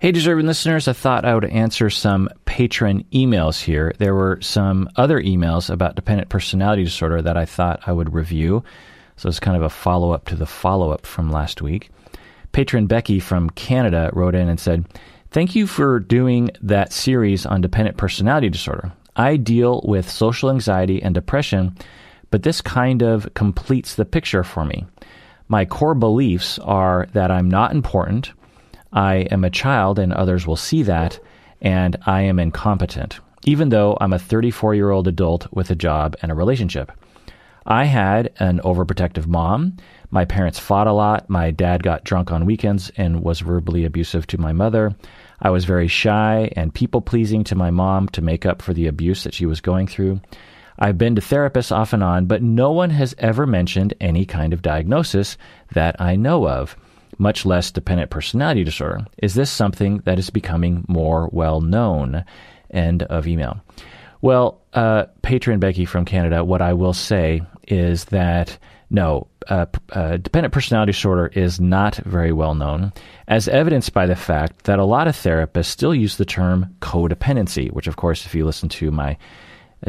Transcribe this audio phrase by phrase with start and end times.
[0.00, 3.92] Hey, deserving listeners, I thought I would answer some patron emails here.
[3.98, 8.64] There were some other emails about dependent personality disorder that I thought I would review.
[9.18, 11.90] So it's kind of a follow up to the follow up from last week.
[12.52, 14.86] Patron Becky from Canada wrote in and said,
[15.32, 18.92] Thank you for doing that series on dependent personality disorder.
[19.16, 21.76] I deal with social anxiety and depression,
[22.30, 24.86] but this kind of completes the picture for me.
[25.48, 28.32] My core beliefs are that I'm not important
[28.92, 31.20] I am a child and others will see that,
[31.60, 36.16] and I am incompetent, even though I'm a 34 year old adult with a job
[36.22, 36.90] and a relationship.
[37.66, 39.76] I had an overprotective mom.
[40.10, 41.30] My parents fought a lot.
[41.30, 44.96] My dad got drunk on weekends and was verbally abusive to my mother.
[45.40, 48.88] I was very shy and people pleasing to my mom to make up for the
[48.88, 50.20] abuse that she was going through.
[50.78, 54.52] I've been to therapists off and on, but no one has ever mentioned any kind
[54.52, 55.36] of diagnosis
[55.72, 56.76] that I know of
[57.20, 59.06] much less dependent personality disorder.
[59.18, 62.24] Is this something that is becoming more well known?
[62.70, 63.60] End of email.
[64.22, 68.58] Well, uh, patron Becky from Canada, what I will say is that
[68.90, 72.92] no, uh, uh, dependent personality disorder is not very well known,
[73.28, 77.72] as evidenced by the fact that a lot of therapists still use the term codependency,
[77.72, 79.16] which, of course, if you listen to my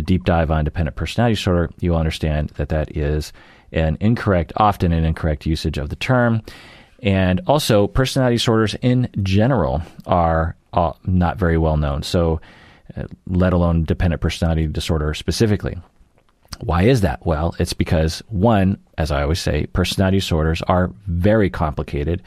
[0.03, 3.33] deep dive on dependent personality disorder, you'll understand that that is
[3.71, 6.41] an incorrect, often an incorrect usage of the term.
[7.02, 12.03] And also, personality disorders in general are uh, not very well known.
[12.03, 12.39] So,
[12.95, 15.77] uh, let alone dependent personality disorder specifically.
[16.59, 17.25] Why is that?
[17.25, 22.22] Well, it's because, one, as I always say, personality disorders are very complicated.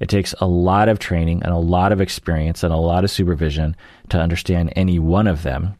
[0.00, 3.10] It takes a lot of training and a lot of experience and a lot of
[3.10, 3.76] supervision
[4.10, 5.74] to understand any one of them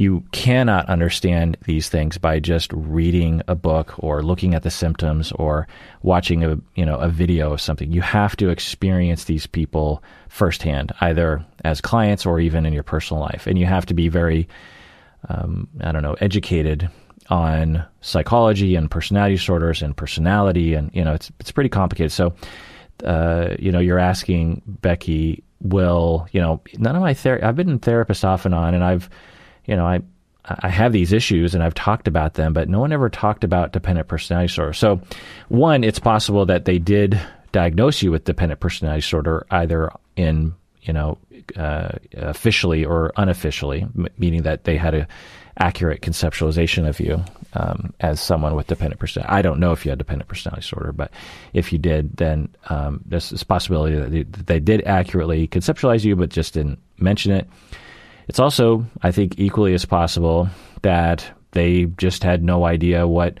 [0.00, 5.30] you cannot understand these things by just reading a book or looking at the symptoms
[5.32, 5.68] or
[6.02, 7.92] watching a you know a video of something.
[7.92, 13.20] You have to experience these people firsthand, either as clients or even in your personal
[13.20, 14.48] life, and you have to be very
[15.28, 16.88] um, I don't know educated
[17.28, 22.10] on psychology and personality disorders and personality, and you know it's it's pretty complicated.
[22.10, 22.32] So.
[23.02, 26.60] Uh, you know, you're asking Becky, will you know?
[26.76, 29.08] None of my therapy I've been in therapist off and on, and I've
[29.70, 30.00] you know, I
[30.44, 33.72] I have these issues and I've talked about them, but no one ever talked about
[33.72, 34.72] dependent personality disorder.
[34.72, 35.00] So,
[35.48, 37.20] one, it's possible that they did
[37.52, 41.18] diagnose you with dependent personality disorder either in you know
[41.56, 43.86] uh, officially or unofficially,
[44.18, 45.08] meaning that they had a
[45.58, 49.32] accurate conceptualization of you um, as someone with dependent personality.
[49.32, 51.12] I don't know if you had dependent personality disorder, but
[51.52, 56.02] if you did, then um, there's this possibility that they, that they did accurately conceptualize
[56.04, 57.46] you, but just didn't mention it.
[58.30, 60.48] It's also, I think, equally as possible
[60.82, 63.38] that they just had no idea what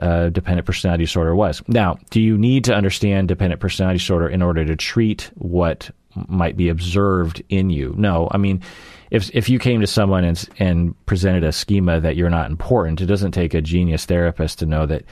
[0.00, 1.62] uh, dependent personality disorder was.
[1.68, 5.90] Now, do you need to understand dependent personality disorder in order to treat what
[6.26, 7.94] might be observed in you?
[7.98, 8.28] No.
[8.30, 8.62] I mean,
[9.10, 13.02] if if you came to someone and and presented a schema that you're not important,
[13.02, 15.04] it doesn't take a genius therapist to know that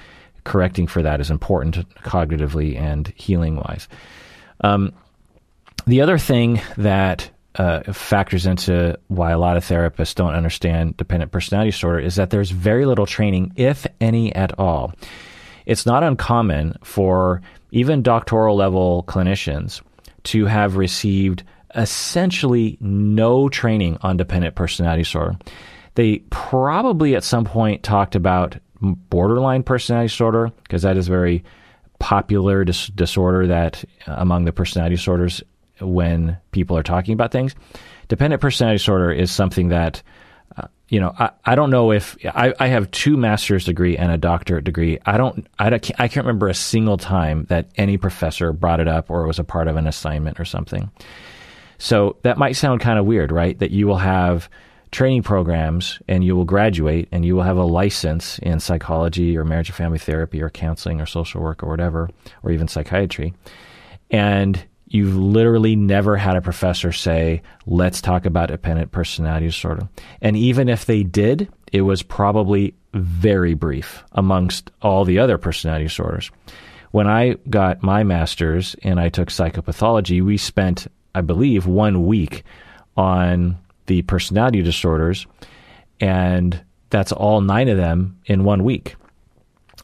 [0.45, 3.89] correcting for that is important cognitively and healing wise.
[4.63, 4.95] Um,
[5.87, 11.33] the other thing that uh, factors into why a lot of therapists don't understand dependent
[11.33, 14.93] personality disorder is that there's very little training, if any at all.
[15.65, 17.41] It's not uncommon for
[17.73, 19.81] even doctoral level clinicians
[20.25, 21.43] to have received
[21.75, 25.37] essentially no training on dependent personality disorder.
[25.95, 31.43] They probably at some point talked about borderline personality disorder because that is a very
[31.99, 35.43] popular dis- disorder that among the personality disorders
[35.81, 37.55] when people are talking about things.
[38.09, 40.03] Dependent personality disorder is something that,
[40.57, 44.13] uh, you know, I, I don't know if I, I have two master's degree and
[44.13, 44.99] a doctorate degree.
[45.05, 48.89] I don't, I don't, I can't remember a single time that any professor brought it
[48.89, 50.91] up or it was a part of an assignment or something.
[51.79, 53.59] So that might sound kind of weird, right?
[53.59, 54.49] That you will have
[54.93, 59.45] training programs and you will graduate and you will have a license in psychology or
[59.45, 62.09] marriage and family therapy or counseling or social work or whatever,
[62.43, 63.35] or even psychiatry.
[64.11, 69.89] And You've literally never had a professor say, let's talk about dependent personality disorder.
[70.23, 75.87] And even if they did, it was probably very brief amongst all the other personality
[75.87, 76.31] disorders.
[76.93, 82.45] When I got my master's and I took psychopathology, we spent, I believe, one week
[82.97, 85.27] on the personality disorders,
[86.01, 86.61] and
[86.91, 88.97] that's all nine of them in one week.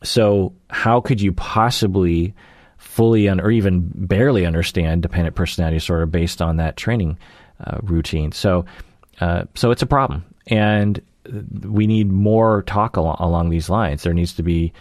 [0.02, 2.34] So, how could you possibly
[2.82, 7.17] fully un- or even barely understand dependent personality disorder based on that training
[7.64, 8.32] uh, routine.
[8.32, 8.64] So,
[9.20, 11.00] uh, so it's a problem, and
[11.62, 14.02] we need more talk al- along these lines.
[14.02, 14.73] There needs to be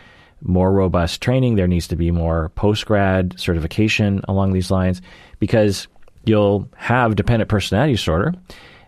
[0.41, 1.55] more robust training.
[1.55, 5.01] There needs to be more post grad certification along these lines,
[5.39, 5.87] because
[6.25, 8.33] you'll have dependent personality disorder,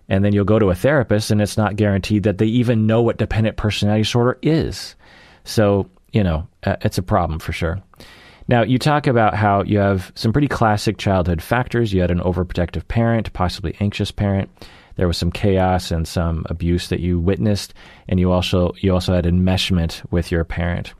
[0.09, 3.01] and then you'll go to a therapist, and it's not guaranteed that they even know
[3.01, 4.95] what dependent personality disorder is.
[5.43, 7.79] So, you know, uh, it's a problem for sure.
[8.47, 11.93] Now, you talk about how you have some pretty classic childhood factors.
[11.93, 14.49] You had an overprotective parent, possibly anxious parent.
[14.95, 17.73] There was some chaos and some abuse that you witnessed,
[18.07, 20.93] and you also you also had enmeshment with your parent,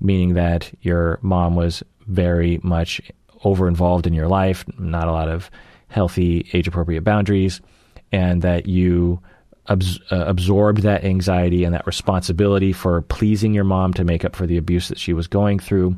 [0.00, 3.00] meaning that your mom was very much
[3.42, 5.50] over involved in your life, not a lot of
[5.88, 7.60] healthy age appropriate boundaries,
[8.12, 9.20] and that you
[9.68, 14.34] abs- uh, absorbed that anxiety and that responsibility for pleasing your mom to make up
[14.34, 15.94] for the abuse that she was going through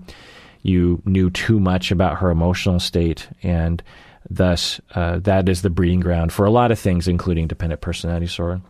[0.66, 3.82] you knew too much about her emotional state, and
[4.28, 8.26] thus uh, that is the breeding ground for a lot of things, including dependent personality
[8.26, 8.60] disorder.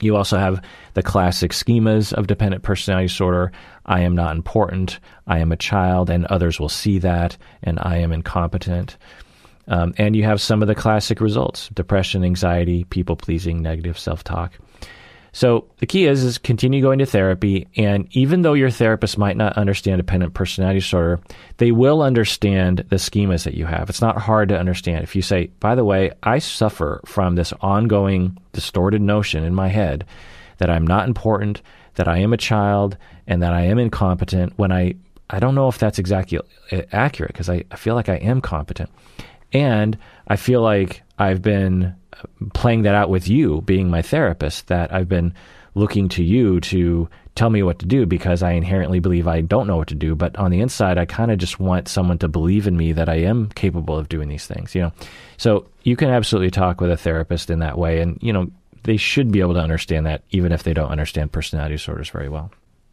[0.00, 0.62] You also have
[0.94, 3.52] the classic schemas of dependent personality disorder.
[3.86, 5.00] I am not important.
[5.26, 8.96] I am a child, and others will see that, and I am incompetent.
[9.68, 14.24] Um, and you have some of the classic results depression, anxiety, people pleasing, negative self
[14.24, 14.58] talk.
[15.32, 19.36] So the key is is continue going to therapy and even though your therapist might
[19.36, 21.20] not understand dependent personality disorder,
[21.58, 23.88] they will understand the schemas that you have.
[23.88, 25.04] It's not hard to understand.
[25.04, 29.68] If you say, "By the way, I suffer from this ongoing distorted notion in my
[29.68, 30.04] head
[30.58, 31.62] that I'm not important,
[31.94, 32.96] that I am a child,
[33.26, 34.94] and that I am incompetent," when I
[35.32, 36.40] I don't know if that's exactly
[36.72, 38.90] uh, accurate because I, I feel like I am competent.
[39.52, 39.96] And
[40.26, 41.94] I feel like I've been
[42.54, 45.34] playing that out with you being my therapist that I've been
[45.74, 49.66] looking to you to tell me what to do because I inherently believe I don't
[49.66, 50.14] know what to do.
[50.14, 53.08] But on the inside, I kind of just want someone to believe in me that
[53.08, 54.92] I am capable of doing these things, you know?
[55.36, 58.00] So you can absolutely talk with a therapist in that way.
[58.00, 58.50] And, you know,
[58.82, 62.28] they should be able to understand that even if they don't understand personality disorders very
[62.28, 62.50] well.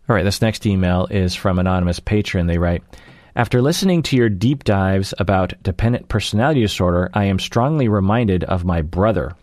[0.10, 2.48] All right, this next email is from anonymous patron.
[2.48, 2.84] They write,
[3.38, 8.66] after listening to your deep dives about dependent personality disorder, I am strongly reminded of
[8.66, 9.36] my brother.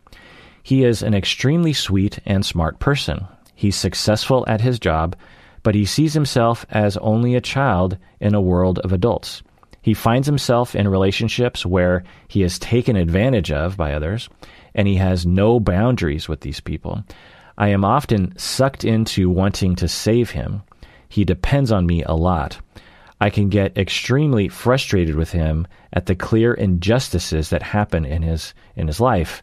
[0.64, 3.24] He is an extremely sweet and smart person.
[3.54, 5.14] He's successful at his job,
[5.62, 9.44] but he sees himself as only a child in a world of adults.
[9.80, 14.28] He finds himself in relationships where he is taken advantage of by others,
[14.74, 17.04] and he has no boundaries with these people.
[17.56, 20.62] I am often sucked into wanting to save him.
[21.08, 22.58] He depends on me a lot.
[23.24, 28.52] I can get extremely frustrated with him at the clear injustices that happen in his
[28.76, 29.42] in his life.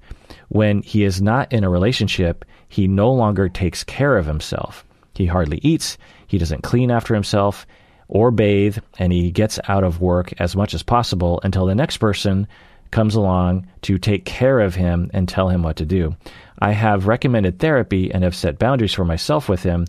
[0.50, 4.86] When he is not in a relationship, he no longer takes care of himself.
[5.16, 5.98] He hardly eats,
[6.28, 7.66] he doesn't clean after himself
[8.08, 11.98] or bathe, and he gets out of work as much as possible until the next
[11.98, 12.48] person
[12.92, 16.16] comes along to take care of him and tell him what to do.
[16.60, 19.88] I have recommended therapy and have set boundaries for myself with him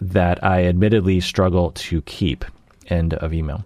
[0.00, 2.44] that I admittedly struggle to keep.
[2.88, 3.64] End of email.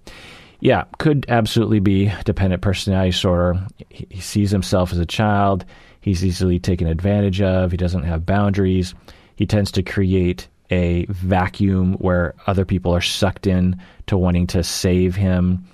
[0.60, 3.66] Yeah, could absolutely be dependent personality disorder.
[3.88, 5.64] He sees himself as a child.
[6.00, 7.70] He's easily taken advantage of.
[7.70, 8.94] He doesn't have boundaries.
[9.36, 14.62] He tends to create a vacuum where other people are sucked in to wanting to
[14.62, 15.64] save him.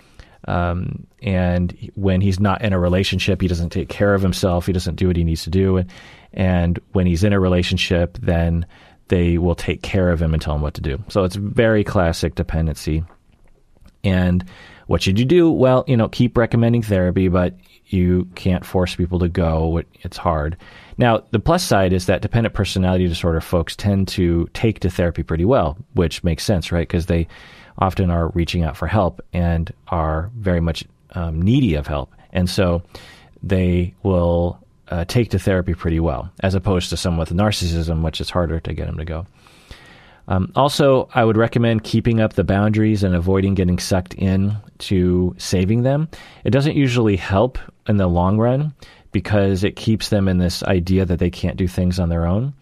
[0.48, 4.66] Um, and when he's not in a relationship, he doesn't take care of himself.
[4.66, 5.76] He doesn't do what he needs to do.
[5.76, 5.90] And,
[6.32, 8.66] and when he's in a relationship, then
[9.08, 11.02] they will take care of him and tell him what to do.
[11.08, 13.02] So it's very classic dependency.
[14.04, 14.44] And
[14.86, 15.50] what should you do?
[15.50, 17.54] Well, you know, keep recommending therapy, but
[17.86, 19.82] you can't force people to go.
[20.02, 20.56] It's hard.
[20.98, 25.22] Now, the plus side is that dependent personality disorder folks tend to take to therapy
[25.22, 26.86] pretty well, which makes sense, right?
[26.86, 27.28] Because they
[27.78, 32.12] often are reaching out for help and are very much um, needy of help.
[32.32, 32.82] And so
[33.42, 38.20] they will uh, take to therapy pretty well, as opposed to someone with narcissism, which
[38.20, 39.26] is harder to get them to go.
[40.28, 45.34] Um, also, I would recommend keeping up the boundaries and avoiding getting sucked in to
[45.38, 46.08] saving them.
[46.44, 48.74] It doesn't usually help in the long run
[49.12, 52.54] because it keeps them in this idea that they can't do things on their own.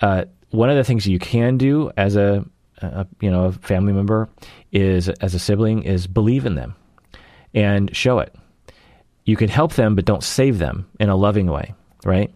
[0.00, 2.44] Uh, one of the things you can do as a,
[2.78, 4.28] a, you know a family member
[4.72, 6.74] is as a sibling is believe in them
[7.54, 8.34] and show it.
[9.24, 11.74] You can help them, but don't save them in a loving way,
[12.04, 12.32] right?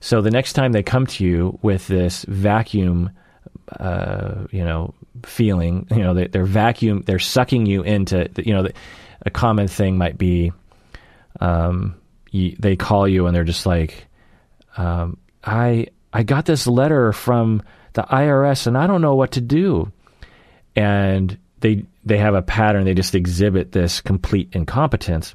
[0.00, 3.10] So the next time they come to you with this vacuum
[3.78, 4.94] uh, you know,
[5.24, 5.86] feeling.
[5.90, 8.28] You know, they, are vacuum, they're sucking you into.
[8.36, 8.68] You know,
[9.24, 10.52] a common thing might be,
[11.40, 11.96] um,
[12.30, 14.06] you, they call you and they're just like,
[14.76, 19.40] um, I I got this letter from the IRS and I don't know what to
[19.40, 19.92] do,
[20.76, 22.84] and they they have a pattern.
[22.84, 25.34] They just exhibit this complete incompetence,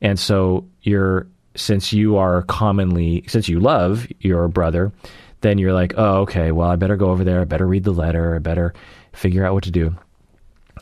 [0.00, 4.92] and so you're since you are commonly since you love your brother
[5.40, 7.40] then you're like, oh, okay, well, I better go over there.
[7.40, 8.34] I better read the letter.
[8.34, 8.74] I better
[9.12, 9.96] figure out what to do.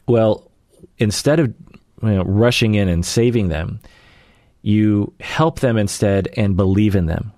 [0.07, 0.51] Well,
[0.99, 1.55] instead of
[2.03, 3.81] you know, rushing in and saving them,
[4.63, 7.33] you help them instead and believe in them.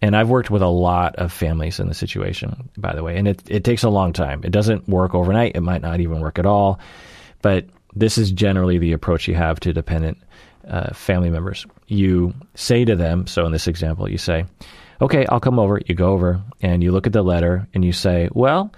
[0.00, 3.26] And I've worked with a lot of families in the situation, by the way, and
[3.26, 4.42] it, it takes a long time.
[4.44, 5.56] It doesn't work overnight.
[5.56, 6.78] It might not even work at all.
[7.42, 10.18] But this is generally the approach you have to dependent
[10.68, 11.66] uh, family members.
[11.88, 14.44] You say to them, so in this example, you say,
[15.00, 15.80] okay, I'll come over.
[15.86, 18.72] You go over and you look at the letter and you say, well,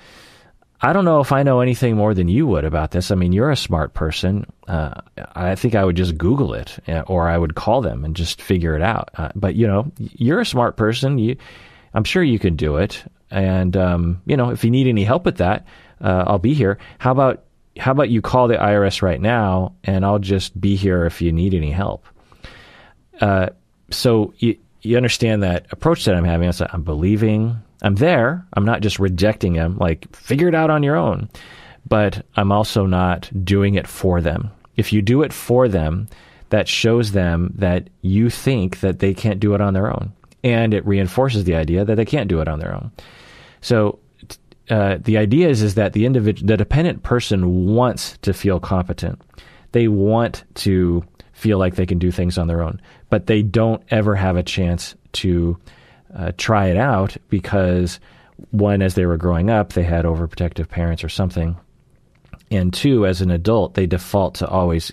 [0.83, 3.11] I don't know if I know anything more than you would about this.
[3.11, 4.47] I mean, you're a smart person.
[4.67, 5.01] Uh,
[5.35, 8.41] I think I would just Google it, uh, or I would call them and just
[8.41, 9.11] figure it out.
[9.15, 11.19] Uh, but you know, you're a smart person.
[11.19, 11.37] You,
[11.93, 13.05] I'm sure you can do it.
[13.31, 15.67] And um, you know, if you need any help with that,
[16.01, 16.79] uh, I'll be here.
[16.99, 17.45] How about
[17.79, 21.31] how about you call the IRS right now, and I'll just be here if you
[21.31, 22.07] need any help.
[23.21, 23.51] Uh,
[23.91, 26.51] so you you understand that approach that I'm having.
[26.73, 28.47] I'm believing I'm there.
[28.55, 31.29] I'm not just rejecting them, like, figure it out on your own.
[31.89, 34.51] But I'm also not doing it for them.
[34.77, 36.09] If you do it for them,
[36.51, 40.13] that shows them that you think that they can't do it on their own.
[40.43, 42.91] And it reinforces the idea that they can't do it on their own.
[43.61, 43.99] So
[44.69, 49.21] uh, the idea is, is that the individual, the dependent person wants to feel competent.
[49.73, 51.05] They want to
[51.41, 54.43] feel like they can do things on their own, but they don't ever have a
[54.43, 55.59] chance to
[56.15, 57.99] uh, try it out because
[58.51, 61.57] one, as they were growing up, they had overprotective parents or something,
[62.51, 64.93] and two, as an adult, they default to always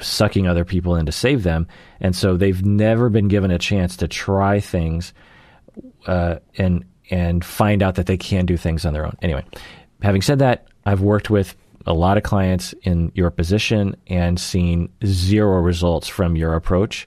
[0.00, 1.66] sucking other people in to save them,
[2.00, 5.12] and so they've never been given a chance to try things
[6.06, 9.16] uh, and and find out that they can do things on their own.
[9.20, 9.44] Anyway,
[10.00, 14.92] having said that, I've worked with a lot of clients in your position and seen
[15.04, 17.06] zero results from your approach.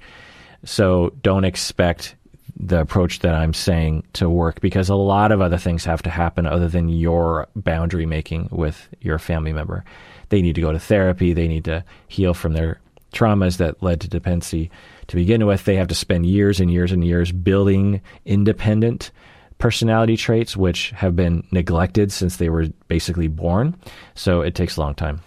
[0.64, 2.16] So don't expect
[2.58, 6.10] the approach that I'm saying to work because a lot of other things have to
[6.10, 9.84] happen other than your boundary making with your family member.
[10.30, 12.80] They need to go to therapy, they need to heal from their
[13.14, 14.72] traumas that led to dependency
[15.08, 15.66] to begin with.
[15.66, 19.12] They have to spend years and years and years building independent
[19.58, 23.76] personality traits which have been neglected since they were basically born.
[24.14, 25.22] So it takes a long time.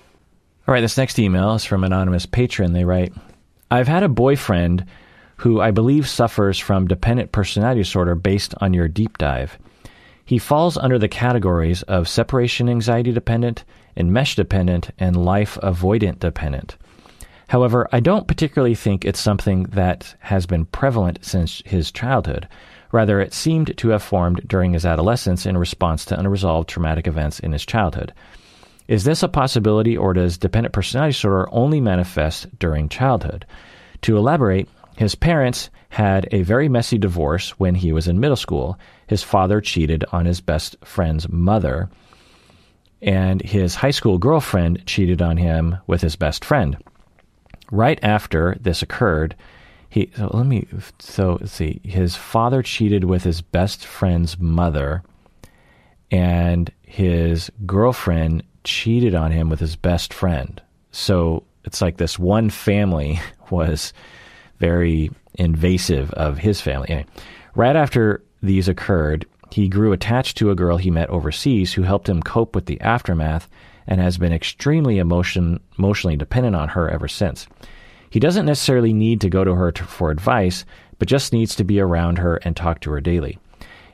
[0.67, 2.73] All right, this next email is from anonymous patron.
[2.73, 3.13] They write,
[3.71, 4.85] I've had a boyfriend
[5.37, 9.59] who I believe suffers from dependent personality disorder based on your deep dive.
[10.25, 13.65] He falls under the categories of separation anxiety dependent,
[13.97, 16.77] enmesh dependent, and life avoidant dependent.
[17.49, 22.47] However, I don't particularly think it's something that has been prevalent since his childhood.
[22.91, 27.39] Rather, it seemed to have formed during his adolescence in response to unresolved traumatic events
[27.39, 28.13] in his childhood.
[28.89, 33.45] Is this a possibility, or does dependent personality disorder only manifest during childhood?
[34.03, 38.79] To elaborate, his parents had a very messy divorce when he was in middle school.
[39.07, 41.91] His father cheated on his best friend's mother,
[43.03, 46.77] and his high school girlfriend cheated on him with his best friend.
[47.71, 49.37] Right after this occurred,
[49.89, 50.67] he so let me
[50.99, 55.03] so let's see his father cheated with his best friend's mother
[56.11, 62.51] and his girlfriend cheated on him with his best friend so it's like this one
[62.51, 63.93] family was
[64.59, 66.89] very invasive of his family.
[66.91, 67.07] Anyway,
[67.55, 72.09] right after these occurred, he grew attached to a girl he met overseas who helped
[72.09, 73.49] him cope with the aftermath
[73.87, 77.47] and has been extremely emotion, emotionally dependent on her ever since.
[78.11, 80.65] He doesn't necessarily need to go to her to, for advice,
[80.99, 83.39] but just needs to be around her and talk to her daily.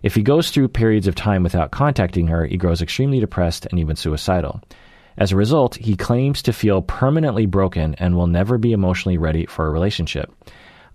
[0.02, 3.78] If he goes through periods of time without contacting her, he grows extremely depressed and
[3.78, 4.60] even suicidal.
[5.16, 9.46] As a result, he claims to feel permanently broken and will never be emotionally ready
[9.46, 10.30] for a relationship.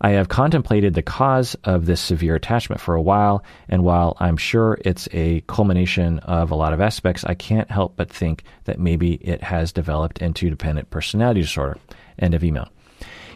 [0.01, 4.37] I have contemplated the cause of this severe attachment for a while, and while I'm
[4.37, 8.79] sure it's a culmination of a lot of aspects, I can't help but think that
[8.79, 11.77] maybe it has developed into dependent personality disorder.
[12.17, 12.69] End of email.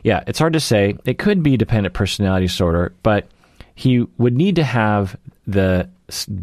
[0.04, 0.98] Yeah, it's hard to say.
[1.06, 3.28] It could be dependent personality disorder, but
[3.76, 5.18] he would need to have
[5.48, 5.90] the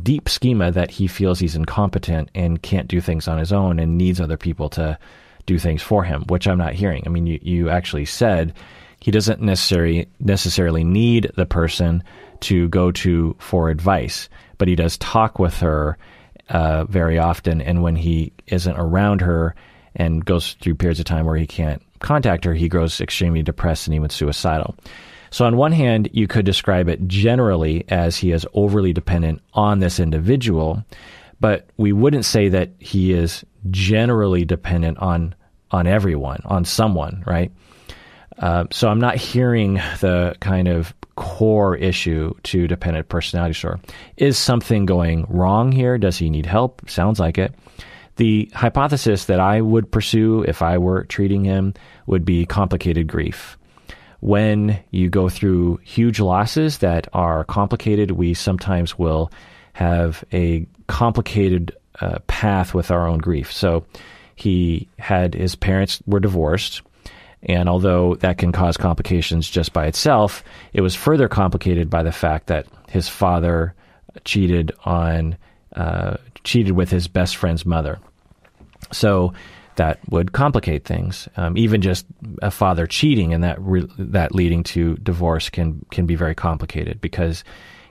[0.02, 3.96] deep schema that he feels he's incompetent and can't do things on his own and
[3.98, 4.98] needs other people to
[5.46, 7.02] do things for him, which I'm not hearing.
[7.06, 8.54] I mean, you, you actually said
[9.00, 12.02] he doesn't necessarily necessarily need the person
[12.40, 15.98] to go to for advice, but he does talk with her
[16.48, 17.60] uh, very often.
[17.60, 19.54] And when he isn't around her
[19.94, 23.86] and goes through periods of time where he can't contact her, he grows extremely depressed
[23.86, 24.74] and even suicidal.
[25.30, 29.78] So, on one hand, you could describe it generally as he is overly dependent on
[29.78, 30.84] this individual,
[31.38, 35.34] but we wouldn't say that he is generally dependent on
[35.70, 37.52] on everyone, on someone, right?
[38.38, 43.80] Uh, so I'm not hearing the kind of core issue to dependent personality disorder.
[44.16, 45.98] Is something going wrong here?
[45.98, 46.88] Does he need help?
[46.88, 47.54] Sounds like it.
[48.20, 51.72] The hypothesis that I would pursue if I were treating him
[52.06, 53.56] would be complicated grief
[54.20, 59.32] when you go through huge losses that are complicated, we sometimes will
[59.72, 63.50] have a complicated uh, path with our own grief.
[63.52, 63.84] So
[64.36, 66.82] he had his parents were divorced.
[67.42, 72.12] And although that can cause complications just by itself, it was further complicated by the
[72.12, 73.74] fact that his father
[74.24, 75.38] cheated on
[75.74, 77.98] uh, cheated with his best friend's mother.
[78.92, 79.32] So
[79.76, 81.28] that would complicate things.
[81.36, 82.06] Um, even just
[82.42, 87.00] a father cheating and that re- that leading to divorce can can be very complicated
[87.00, 87.44] because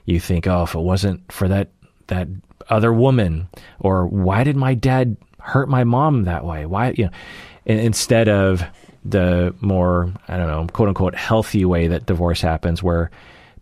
[0.04, 1.70] you think, oh, if it wasn't for that
[2.08, 2.28] that
[2.68, 3.48] other woman,
[3.80, 6.66] or why did my dad hurt my mom that way?
[6.66, 7.10] Why, you know,
[7.64, 8.62] instead of
[9.04, 13.10] the more I don't know, quote unquote, healthy way that divorce happens, where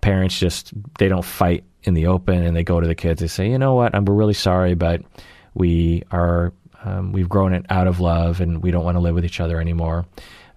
[0.01, 3.21] parents just they don't fight in the open and they go to the kids.
[3.21, 5.03] They say, you know what, I'm, we're really sorry, but
[5.55, 6.53] we are
[6.85, 9.41] um, we've grown it out of love and we don't want to live with each
[9.41, 10.07] other anymore.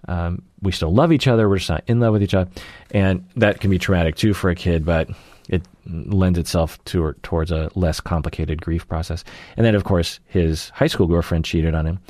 [0.08, 1.48] Um, we still love each other.
[1.48, 2.50] We're just not in love with each other,
[2.90, 4.84] and that can be traumatic too for a kid.
[4.84, 5.08] But
[5.48, 9.24] it lends itself to, towards a less complicated grief process.
[9.56, 12.00] And then, of course, his high school girlfriend cheated on him,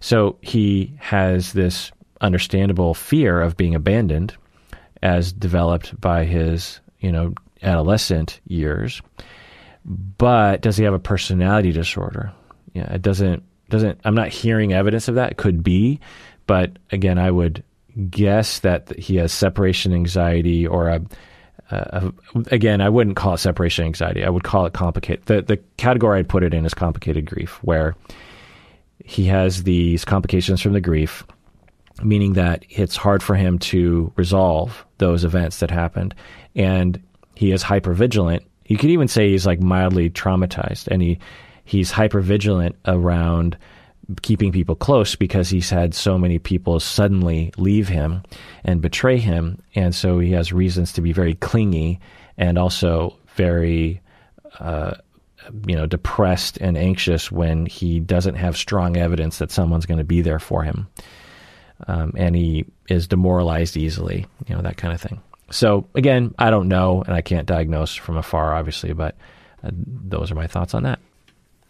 [0.00, 4.34] so he has this understandable fear of being abandoned,
[5.02, 7.32] as developed by his you know
[7.62, 9.00] adolescent years.
[9.84, 12.30] But does he have a personality disorder?
[12.74, 15.36] Yeah, it doesn't doesn't I'm not hearing evidence of that.
[15.36, 16.00] Could be,
[16.46, 17.62] but again, I would
[18.10, 21.02] guess that he has separation anxiety or a,
[21.70, 22.12] a,
[22.50, 24.24] again, I wouldn't call it separation anxiety.
[24.24, 25.26] I would call it complicated.
[25.26, 27.94] The the category I'd put it in is complicated grief, where
[29.04, 31.24] he has these complications from the grief,
[32.02, 36.14] meaning that it's hard for him to resolve those events that happened,
[36.54, 37.02] and
[37.34, 38.44] he is hyper vigilant.
[38.66, 41.18] You could even say he's like mildly traumatized, and he
[41.68, 43.54] he's hyper vigilant around
[44.22, 48.22] keeping people close because he's had so many people suddenly leave him
[48.64, 49.60] and betray him.
[49.74, 52.00] And so he has reasons to be very clingy
[52.38, 54.00] and also very,
[54.60, 54.94] uh,
[55.66, 60.04] you know, depressed and anxious when he doesn't have strong evidence that someone's going to
[60.04, 60.88] be there for him.
[61.86, 65.20] Um, and he is demoralized easily, you know, that kind of thing.
[65.50, 69.16] So again, I don't know, and I can't diagnose from afar, obviously, but
[69.62, 70.98] uh, those are my thoughts on that.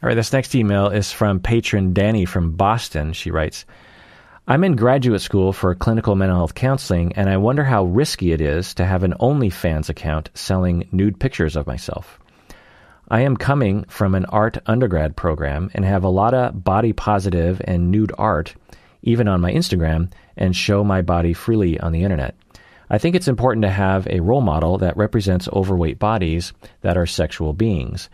[0.01, 3.13] All right, this next email is from patron Danny from Boston.
[3.13, 3.65] She writes,
[4.47, 8.41] I'm in graduate school for clinical mental health counseling, and I wonder how risky it
[8.41, 12.21] is to have an OnlyFans account selling nude pictures of myself.
[13.09, 17.61] I am coming from an art undergrad program and have a lot of body positive
[17.65, 18.55] and nude art,
[19.03, 22.37] even on my Instagram, and show my body freely on the internet.
[22.89, 27.05] I think it's important to have a role model that represents overweight bodies that are
[27.05, 28.09] sexual beings.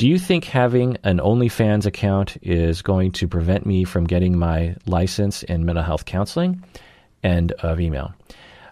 [0.00, 4.74] Do you think having an OnlyFans account is going to prevent me from getting my
[4.86, 6.64] license in mental health counseling?
[7.22, 8.14] End of email.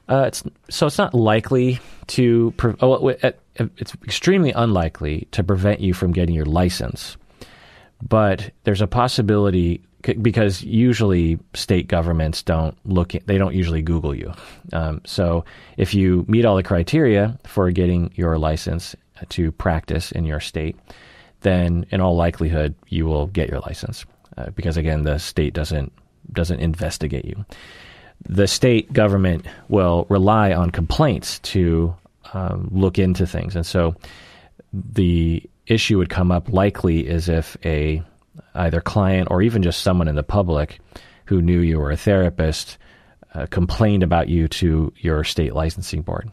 [0.08, 2.52] Uh, it's, so it's not likely to.
[2.52, 7.18] Pre- oh, it's extremely unlikely to prevent you from getting your license,
[8.00, 9.82] but there's a possibility
[10.22, 13.12] because usually state governments don't look.
[13.26, 14.32] They don't usually Google you.
[14.72, 15.44] Um, so
[15.76, 18.96] if you meet all the criteria for getting your license
[19.28, 20.74] to practice in your state,
[21.40, 24.04] then in all likelihood you will get your license
[24.36, 25.92] uh, because again the state doesn't
[26.32, 27.44] doesn't investigate you.
[28.28, 31.94] The state government will rely on complaints to
[32.34, 33.94] um, look into things, and so
[34.72, 38.02] the issue would come up likely is if a
[38.54, 40.80] either client or even just someone in the public
[41.26, 42.78] who knew you were a therapist
[43.34, 46.30] uh, complained about you to your state licensing board.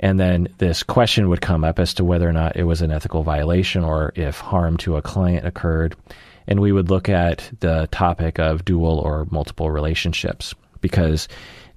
[0.00, 2.92] And then this question would come up as to whether or not it was an
[2.92, 5.96] ethical violation or if harm to a client occurred.
[6.46, 11.28] And we would look at the topic of dual or multiple relationships because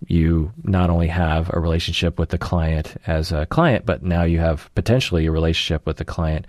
[0.07, 4.39] you not only have a relationship with the client as a client, but now you
[4.39, 6.47] have potentially a relationship with the client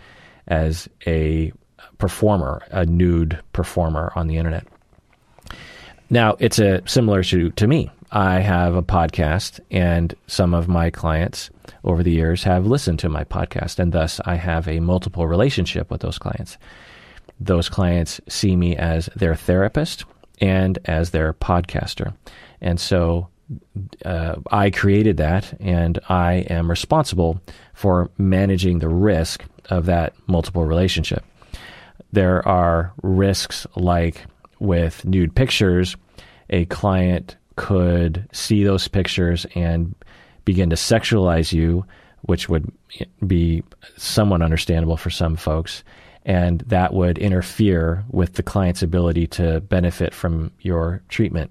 [0.48, 1.52] as a
[1.98, 4.66] performer, a nude performer on the internet.
[6.10, 7.90] Now, it's a similar to, to me.
[8.14, 11.48] I have a podcast, and some of my clients
[11.82, 15.90] over the years have listened to my podcast, and thus I have a multiple relationship
[15.90, 16.58] with those clients.
[17.40, 20.04] Those clients see me as their therapist
[20.42, 22.14] and as their podcaster.
[22.60, 23.28] And so
[24.04, 27.40] uh, I created that, and I am responsible
[27.72, 31.24] for managing the risk of that multiple relationship.
[32.12, 34.26] There are risks like
[34.58, 35.96] with nude pictures,
[36.50, 39.94] a client could see those pictures and
[40.44, 41.84] begin to sexualize you,
[42.22, 42.70] which would
[43.26, 43.62] be
[43.96, 45.84] somewhat understandable for some folks.
[46.24, 51.50] And that would interfere with the client's ability to benefit from your treatment.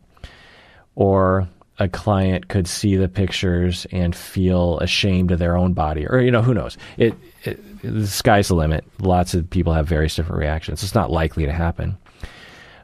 [0.95, 1.47] Or
[1.81, 6.29] a client could see the pictures and feel ashamed of their own body, or you
[6.29, 6.77] know, who knows?
[6.97, 8.85] It, it the sky's the limit.
[8.99, 10.83] Lots of people have various different reactions.
[10.83, 11.97] It's not likely to happen.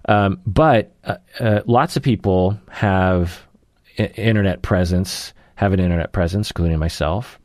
[0.08, 3.46] Um, but uh, uh, lots of people have
[4.00, 7.40] I- internet presence, have an internet presence, including myself.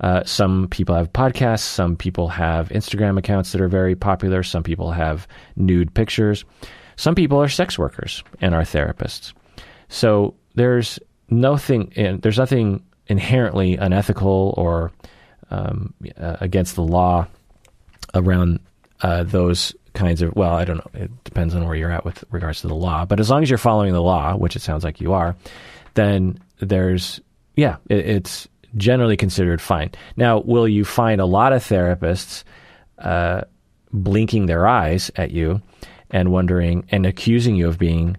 [0.00, 1.60] Uh, some people have podcasts.
[1.60, 4.42] Some people have Instagram accounts that are very popular.
[4.42, 6.44] Some people have nude pictures.
[6.96, 9.34] Some people are sex workers and are therapists.
[9.88, 11.92] So there's nothing.
[12.22, 14.92] There's nothing inherently unethical or
[15.50, 17.26] um, uh, against the law
[18.14, 18.60] around
[19.02, 20.34] uh, those kinds of.
[20.34, 21.02] Well, I don't know.
[21.02, 23.04] It depends on where you're at with regards to the law.
[23.04, 25.36] But as long as you're following the law, which it sounds like you are,
[25.94, 27.20] then there's
[27.56, 29.90] yeah, it, it's generally considered fine.
[30.16, 32.44] Now, will you find a lot of therapists
[32.98, 33.42] uh,
[33.92, 35.60] blinking their eyes at you
[36.10, 38.16] and wondering and accusing you of being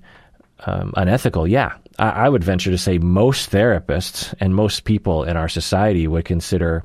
[0.65, 1.47] um, unethical?
[1.47, 6.07] Yeah, I, I, would venture to say most therapists and most people in our society
[6.07, 6.83] would consider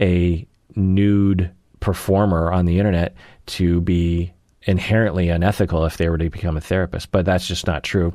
[0.00, 1.50] a nude
[1.80, 3.14] performer on the internet
[3.46, 4.32] to be
[4.62, 8.12] inherently unethical if they were to become a therapist, but that's just not true.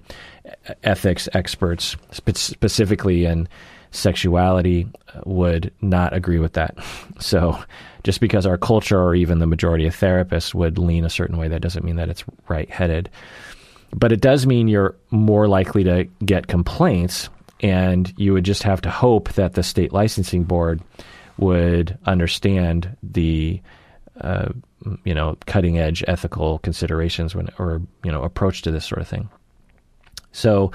[0.84, 3.48] Ethics experts, spe- specifically in
[3.91, 4.88] sexuality
[5.26, 6.78] would not agree with that.
[7.22, 7.56] So
[8.04, 11.48] just because our culture or even the majority of therapists would lean a certain way,
[11.50, 13.12] that doesn't mean that it's right headed.
[13.94, 18.82] But it does mean you're more likely to get complaints, and you would just have
[18.82, 20.82] to hope that the state licensing board
[21.38, 23.62] would understand the
[24.22, 24.50] uh,
[25.04, 29.08] you know cutting edge ethical considerations when or you know approach to this sort of
[29.08, 29.30] thing.
[30.32, 30.72] So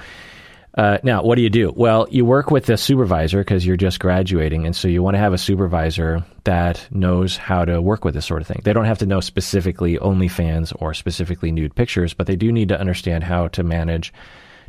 [0.77, 1.73] uh, now, what do you do?
[1.75, 5.19] Well, you work with the supervisor because you're just graduating, and so you want to
[5.19, 8.61] have a supervisor that knows how to work with this sort of thing.
[8.63, 12.69] They don't have to know specifically OnlyFans or specifically nude pictures, but they do need
[12.69, 14.13] to understand how to manage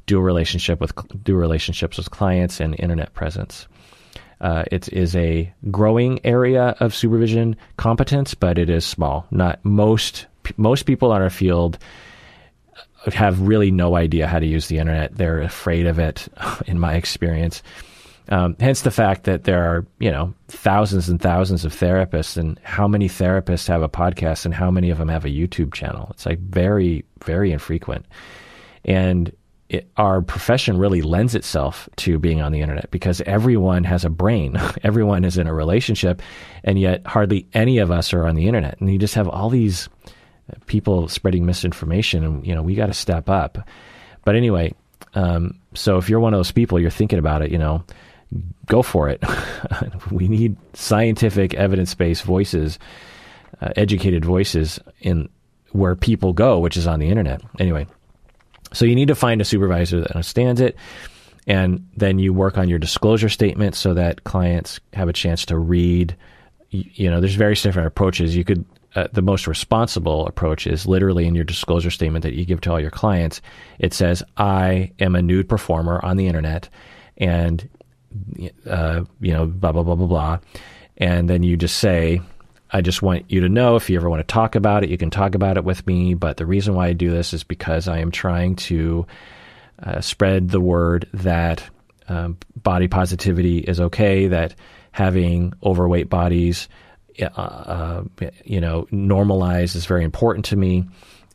[0.07, 3.69] dual relationship with dual relationships with clients and internet presence.
[4.41, 9.27] Uh, it is a growing area of supervision competence, but it is small.
[9.31, 11.79] Not most most people in our field
[13.07, 15.15] have really no idea how to use the internet.
[15.17, 16.29] They're afraid of it,
[16.67, 17.63] in my experience.
[18.31, 22.61] Um, hence the fact that there are, you know, thousands and thousands of therapists, and
[22.63, 26.09] how many therapists have a podcast, and how many of them have a YouTube channel.
[26.11, 28.05] It's like very, very infrequent,
[28.85, 29.33] and
[29.69, 34.11] it, our profession really lends itself to being on the internet because everyone has a
[34.11, 36.23] brain, everyone is in a relationship,
[36.65, 39.51] and yet hardly any of us are on the internet, and you just have all
[39.51, 39.89] these
[40.67, 43.59] people spreading misinformation, and you know we got to step up.
[44.25, 44.75] But anyway,
[45.15, 47.85] um, so if you're one of those people, you're thinking about it, you know,
[48.67, 49.23] go for it.
[50.11, 52.79] we need scientific, evidence-based voices,
[53.61, 55.29] uh, educated voices in
[55.73, 57.43] where people go, which is on the internet.
[57.59, 57.87] Anyway,
[58.73, 60.77] so you need to find a supervisor that understands it.
[61.47, 65.59] And then you work on your disclosure statement so that clients have a chance to
[65.59, 66.15] read.
[66.71, 68.37] You, know, there's various different approaches.
[68.37, 72.45] You could uh, the most responsible approach is literally in your disclosure statement that you
[72.45, 73.41] give to all your clients.
[73.79, 76.69] It says, "I am a nude performer on the internet,"
[77.17, 77.69] and
[78.67, 80.39] uh, you know, blah blah blah blah blah,
[80.97, 82.21] and then you just say,
[82.71, 84.99] "I just want you to know if you ever want to talk about it, you
[84.99, 86.15] can talk about it with me.
[86.15, 89.07] But the reason why I do this is because I am trying to
[89.83, 91.63] uh, spread the word that
[92.09, 94.55] um, body positivity is okay, that
[94.93, 96.69] having overweight bodies."
[97.21, 98.05] Uh, uh,
[98.45, 100.85] you know, normalized is very important to me,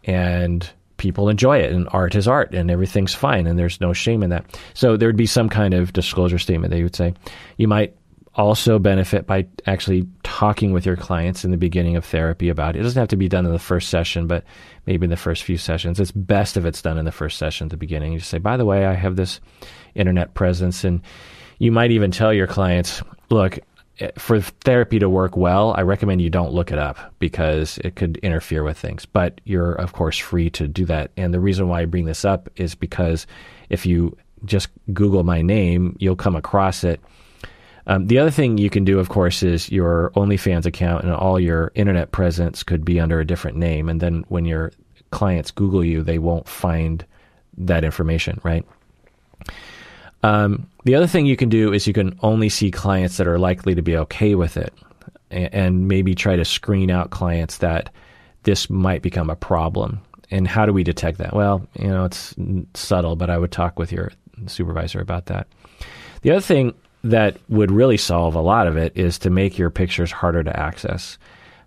[0.06, 4.24] and people enjoy it, and art is art, and everything's fine, and there's no shame
[4.24, 4.46] in that.
[4.74, 7.14] So there would be some kind of disclosure statement that you would say.
[7.58, 7.94] You might
[8.36, 12.80] also benefit by actually talking with your clients in the beginning of therapy about it.
[12.80, 14.44] It doesn't have to be done in the first session, but
[14.88, 16.00] maybe in the first few sessions.
[16.00, 18.14] It's best if it's done in the first session at the beginning.
[18.14, 19.40] You say, by the way, I have this
[19.94, 21.02] internet presence, and
[21.60, 23.60] you might even tell your clients, look,
[24.00, 27.96] eh, for therapy to work well, I recommend you don't look it up because it
[27.96, 29.06] could interfere with things.
[29.06, 31.12] But you're, of course, free to do that.
[31.18, 33.28] And the reason why I bring this up is because
[33.70, 37.00] if you just Google my name, you'll come across it.
[37.88, 41.40] Um, the other thing you can do, of course, is your OnlyFans account and all
[41.40, 43.90] your internet presence could be under a different name.
[43.90, 44.72] And then when your
[45.12, 47.06] clients Google you, they won't find
[47.58, 48.66] that information, right?
[50.24, 53.38] Um, the other thing you can do is you can only see clients that are
[53.38, 54.74] likely to be okay with it
[55.30, 57.90] and, and maybe try to screen out clients that
[58.44, 60.00] this might become a problem.
[60.32, 61.34] And how do we detect that?
[61.34, 62.34] Well, you know, it's
[62.74, 64.12] subtle, but I would talk with your
[64.48, 65.48] supervisor about that.
[66.22, 69.70] The other thing that would really solve a lot of it is to make your
[69.70, 71.18] pictures harder to access.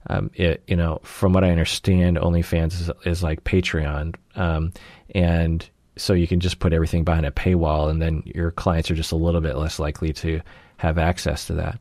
[0.09, 4.73] Um, it, you know, from what I understand, OnlyFans is, is like Patreon, um,
[5.15, 8.95] and so you can just put everything behind a paywall, and then your clients are
[8.95, 10.41] just a little bit less likely to
[10.77, 11.79] have access to that.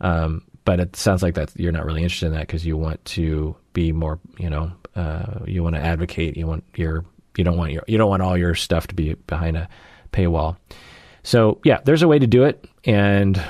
[0.00, 3.04] Um, but it sounds like that you're not really interested in that because you want
[3.06, 6.36] to be more, you know, uh, you want to advocate.
[6.36, 7.04] You want your,
[7.36, 9.68] you don't want your, you don't want all your stuff to be behind a
[10.12, 10.56] paywall.
[11.22, 13.42] So yeah, there's a way to do it, and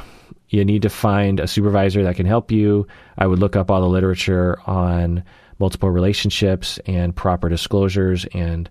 [0.48, 2.86] you need to find a supervisor that can help you.
[3.16, 5.22] I would look up all the literature on
[5.58, 8.68] multiple relationships and proper disclosures and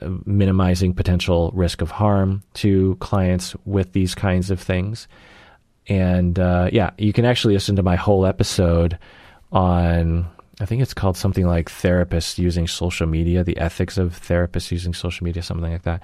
[0.00, 5.08] uh, minimizing potential risk of harm to clients with these kinds of things.
[5.88, 8.98] And uh, yeah, you can actually listen to my whole episode
[9.52, 10.26] on,
[10.60, 14.94] I think it's called something like therapists using social media, the ethics of therapists using
[14.94, 16.02] social media, something like that.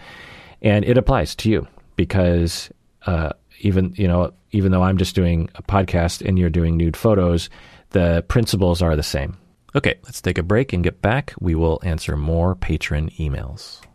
[0.60, 2.70] And it applies to you because
[3.06, 3.30] uh,
[3.60, 7.50] even, you know, even though I'm just doing a podcast and you're doing nude photos,
[7.90, 9.36] the principles are the same.
[9.74, 11.34] Okay, let's take a break and get back.
[11.40, 13.85] We will answer more patron emails.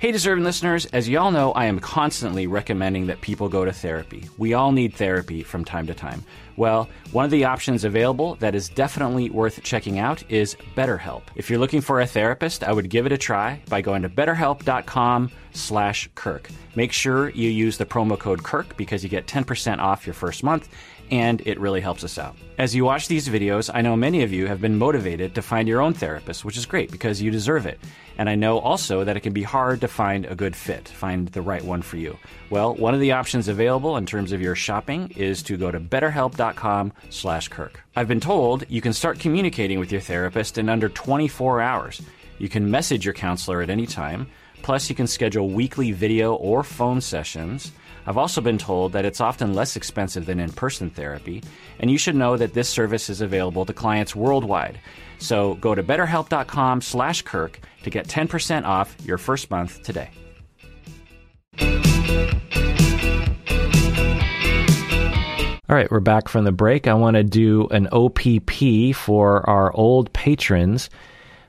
[0.00, 3.72] Hey, deserving listeners, as you all know, I am constantly recommending that people go to
[3.72, 4.30] therapy.
[4.38, 6.24] We all need therapy from time to time.
[6.56, 11.24] Well, one of the options available that is definitely worth checking out is BetterHelp.
[11.34, 14.08] If you're looking for a therapist, I would give it a try by going to
[14.08, 16.48] betterhelp.com slash Kirk.
[16.74, 20.42] Make sure you use the promo code Kirk because you get 10% off your first
[20.42, 20.70] month
[21.10, 22.36] and it really helps us out.
[22.58, 25.66] As you watch these videos, I know many of you have been motivated to find
[25.66, 27.80] your own therapist, which is great because you deserve it.
[28.18, 31.28] And I know also that it can be hard to find a good fit, find
[31.28, 32.18] the right one for you.
[32.50, 35.80] Well, one of the options available in terms of your shopping is to go to
[35.80, 37.80] betterhelp.com/kirk.
[37.96, 42.02] I've been told you can start communicating with your therapist in under 24 hours.
[42.38, 44.28] You can message your counselor at any time.
[44.62, 47.72] Plus, you can schedule weekly video or phone sessions.
[48.06, 51.42] I've also been told that it's often less expensive than in person therapy,
[51.78, 54.80] and you should know that this service is available to clients worldwide.
[55.18, 60.10] So go to betterhelp.com slash Kirk to get 10% off your first month today.
[65.68, 66.88] All right, we're back from the break.
[66.88, 70.90] I want to do an OPP for our old patrons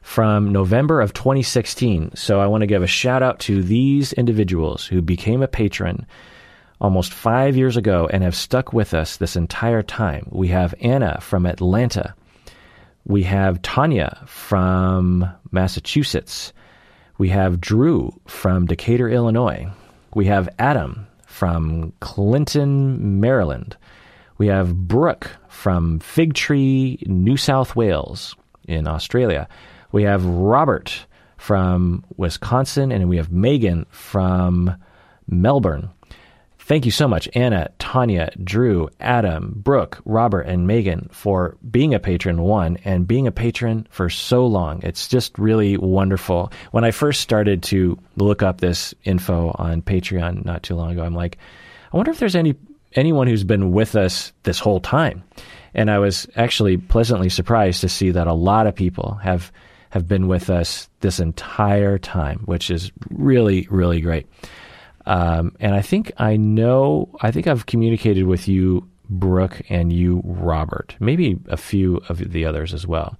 [0.03, 2.11] from November of 2016.
[2.15, 6.05] So I want to give a shout out to these individuals who became a patron
[6.81, 10.27] almost five years ago and have stuck with us this entire time.
[10.31, 12.15] We have Anna from Atlanta.
[13.05, 16.51] We have Tanya from Massachusetts.
[17.19, 19.71] We have Drew from Decatur, Illinois.
[20.15, 23.77] We have Adam from Clinton, Maryland.
[24.39, 28.35] We have Brooke from Fig Tree, New South Wales
[28.67, 29.47] in Australia.
[29.91, 31.05] We have Robert
[31.37, 34.75] from Wisconsin, and we have Megan from
[35.27, 35.89] Melbourne.
[36.71, 41.99] Thank you so much, Anna, Tanya, Drew, Adam, Brooke, Robert, and Megan for being a
[41.99, 44.79] patron, one, and being a patron for so long.
[44.81, 46.49] It's just really wonderful.
[46.71, 51.03] When I first started to look up this info on Patreon not too long ago,
[51.03, 51.39] I'm like,
[51.91, 52.55] I wonder if there's any
[52.93, 55.25] anyone who's been with us this whole time.
[55.73, 59.51] And I was actually pleasantly surprised to see that a lot of people have
[59.89, 64.25] have been with us this entire time, which is really, really great.
[65.05, 70.21] Um, and I think I know, I think I've communicated with you, Brooke, and you,
[70.23, 73.17] Robert, maybe a few of the others as well.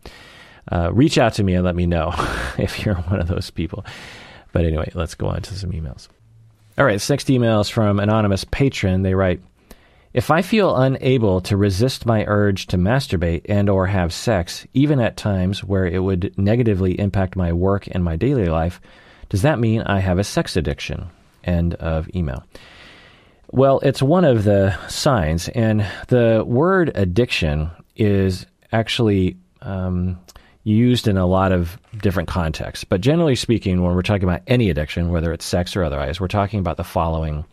[0.72, 2.14] Uh, reach out to me and let me know
[2.58, 3.86] if you're one of those people.
[4.52, 6.08] But anyway, let's go on to some emails.
[6.78, 9.02] All right, next email is from anonymous patron.
[9.02, 9.42] They write,
[10.14, 15.00] if I feel unable to resist my urge to masturbate and or have sex, even
[15.00, 18.82] at times where it would negatively impact my work and my daily life,
[19.30, 21.10] does that mean I have a sex addiction?
[21.44, 22.44] End of email.
[23.52, 30.20] Well, it's one of the signs, and the word addiction is actually um,
[30.64, 32.84] used in a lot of different contexts.
[32.86, 36.28] But generally speaking, when we're talking about any addiction, whether it's sex or otherwise, we're
[36.28, 37.46] talking about the following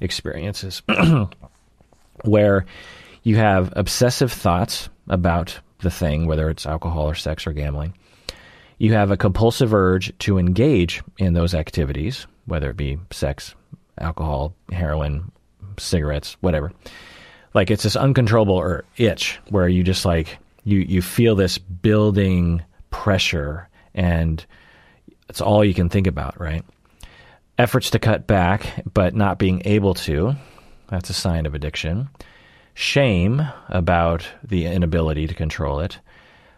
[0.00, 0.82] experiences
[2.24, 2.64] where
[3.22, 7.94] you have obsessive thoughts about the thing, whether it's alcohol or sex or gambling.
[8.78, 13.54] You have a compulsive urge to engage in those activities, whether it be sex,
[13.98, 15.30] alcohol, heroin,
[15.78, 16.72] cigarettes, whatever.
[17.54, 23.68] Like it's this uncontrollable itch where you just like you you feel this building pressure
[23.94, 24.44] and
[25.28, 26.64] it's all you can think about, right?
[27.58, 30.34] Efforts to cut back but not being able to,
[30.88, 32.08] that's a sign of addiction.
[32.74, 35.98] Shame about the inability to control it.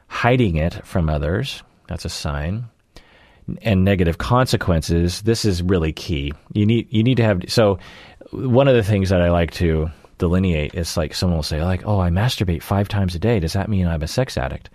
[0.08, 2.68] Hiding it from others, that's a sign
[3.62, 6.32] and negative consequences, this is really key.
[6.52, 7.78] You need you need to have so
[8.30, 11.86] one of the things that I like to delineate is like someone will say like,
[11.86, 13.40] "Oh, I masturbate 5 times a day.
[13.40, 14.70] Does that mean I'm a sex addict?"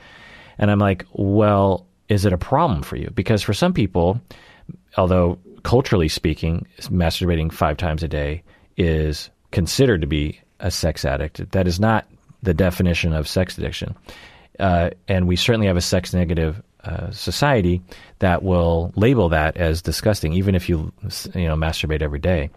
[0.57, 4.21] And I'm like, "Well, is it a problem for you?" Because for some people,
[4.97, 8.43] although culturally speaking, masturbating five times a day
[8.77, 11.51] is considered to be a sex addict.
[11.51, 12.07] That is not
[12.41, 13.95] the definition of sex addiction.
[14.59, 17.81] Uh, and we certainly have a sex negative uh, society
[18.19, 20.91] that will label that as disgusting, even if you
[21.35, 22.49] you know masturbate every day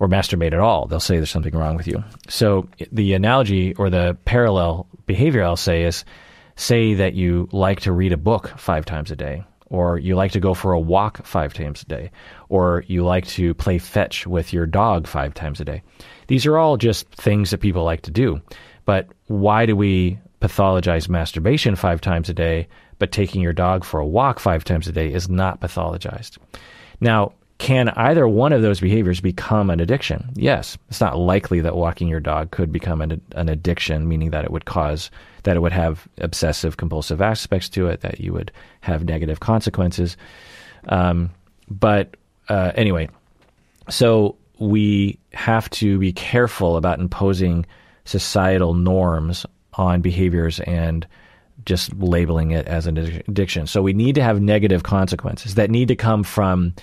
[0.00, 0.86] or masturbate at all.
[0.86, 2.02] They'll say there's something wrong with you.
[2.28, 6.04] So the analogy or the parallel behavior I'll say is
[6.56, 10.32] say that you like to read a book five times a day, or you like
[10.32, 12.10] to go for a walk five times a day,
[12.48, 15.82] or you like to play fetch with your dog five times a day.
[16.28, 18.40] These are all just things that people like to do.
[18.84, 22.68] But why do we pathologize masturbation five times a day,
[23.04, 26.38] but taking your dog for a walk five times a day is not pathologized?
[27.02, 30.30] Now, can either one of those behaviors become an addiction?
[30.36, 30.78] Yes.
[30.88, 34.50] It's not likely that walking your dog could become an, an addiction, meaning that it
[34.50, 35.10] would cause,
[35.42, 40.16] that it would have obsessive compulsive aspects to it, that you would have negative consequences.
[40.88, 41.30] Um,
[41.68, 42.16] but
[42.48, 43.10] uh, anyway,
[43.90, 47.66] so we have to be careful about imposing
[48.06, 51.06] societal norms on behaviors and
[51.64, 53.66] just labeling it as an addiction.
[53.66, 56.74] So we need to have negative consequences that need to come from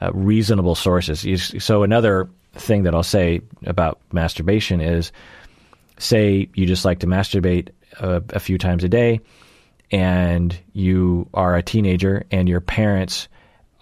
[0.00, 1.52] uh, reasonable sources.
[1.58, 5.12] So another thing that I'll say about masturbation is,
[5.98, 7.68] say you just like to masturbate
[8.00, 9.20] a, a few times a day,
[9.90, 13.28] and you are a teenager, and your parents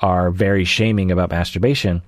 [0.00, 2.02] are very shaming about masturbation,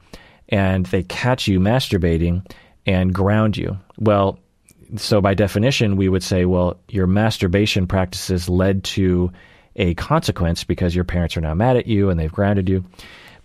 [0.49, 2.45] and they catch you masturbating
[2.85, 3.79] and ground you.
[3.99, 4.39] Well,
[4.97, 9.33] so by definition, we would say, well, your masturbation practices led to
[9.77, 12.85] a consequence because your parents are now mad at you and they've grounded you.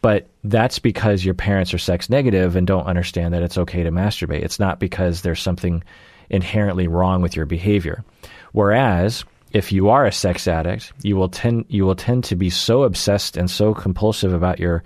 [0.02, 3.92] But that's because your parents are sex negative and don't understand that it's okay to
[3.92, 4.44] masturbate.
[4.44, 5.84] It's not because there's something
[6.30, 8.04] inherently wrong with your behavior.
[8.52, 12.50] Whereas if you are a sex addict, you will tend you will tend to be
[12.50, 14.84] so obsessed and so compulsive about your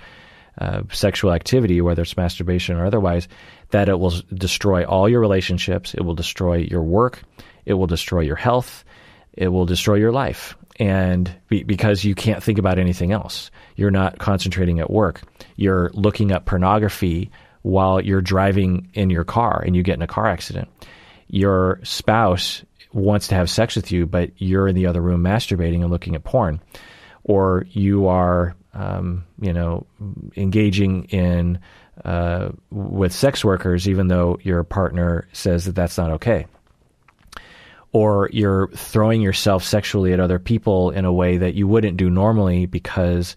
[0.57, 3.27] uh, sexual activity, whether it's masturbation or otherwise,
[3.69, 5.93] that it will destroy all your relationships.
[5.93, 7.23] It will destroy your work.
[7.65, 8.83] It will destroy your health.
[9.33, 13.51] It will destroy your life and be, because you can't think about anything else.
[13.75, 15.21] You're not concentrating at work.
[15.55, 20.07] You're looking up pornography while you're driving in your car and you get in a
[20.07, 20.67] car accident.
[21.27, 25.81] Your spouse wants to have sex with you, but you're in the other room masturbating
[25.81, 26.59] and looking at porn,
[27.23, 29.85] or you are, um, you know,
[30.35, 31.59] engaging in
[32.05, 36.45] uh, with sex workers, even though your partner says that that's not okay
[37.93, 42.09] or you're throwing yourself sexually at other people in a way that you wouldn't do
[42.09, 43.35] normally because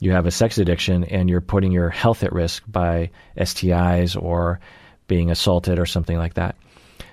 [0.00, 4.60] you have a sex addiction and you're putting your health at risk by STIs or
[5.06, 6.56] being assaulted or something like that.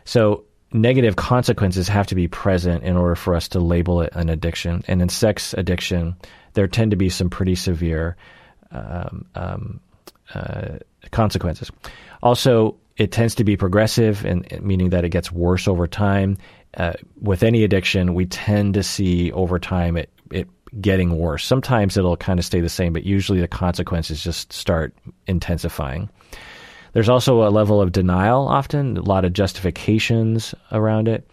[0.06, 4.30] So negative consequences have to be present in order for us to label it an
[4.30, 4.84] addiction.
[4.88, 6.16] And in sex addiction,
[6.54, 8.16] there tend to be some pretty severe
[8.72, 9.80] um, um,
[10.34, 10.78] uh,
[11.12, 11.72] consequences.
[12.24, 14.24] Also, it tends to be progressive,
[14.62, 16.38] meaning that it gets worse over time
[16.78, 20.48] uh, with any addiction, we tend to see over time it, it
[20.80, 21.46] getting worse.
[21.46, 24.94] Sometimes it'll kind of stay the same, but usually the consequences just start
[25.28, 26.10] intensifying.
[26.94, 31.30] There's also a level of denial often, a lot of justifications around it,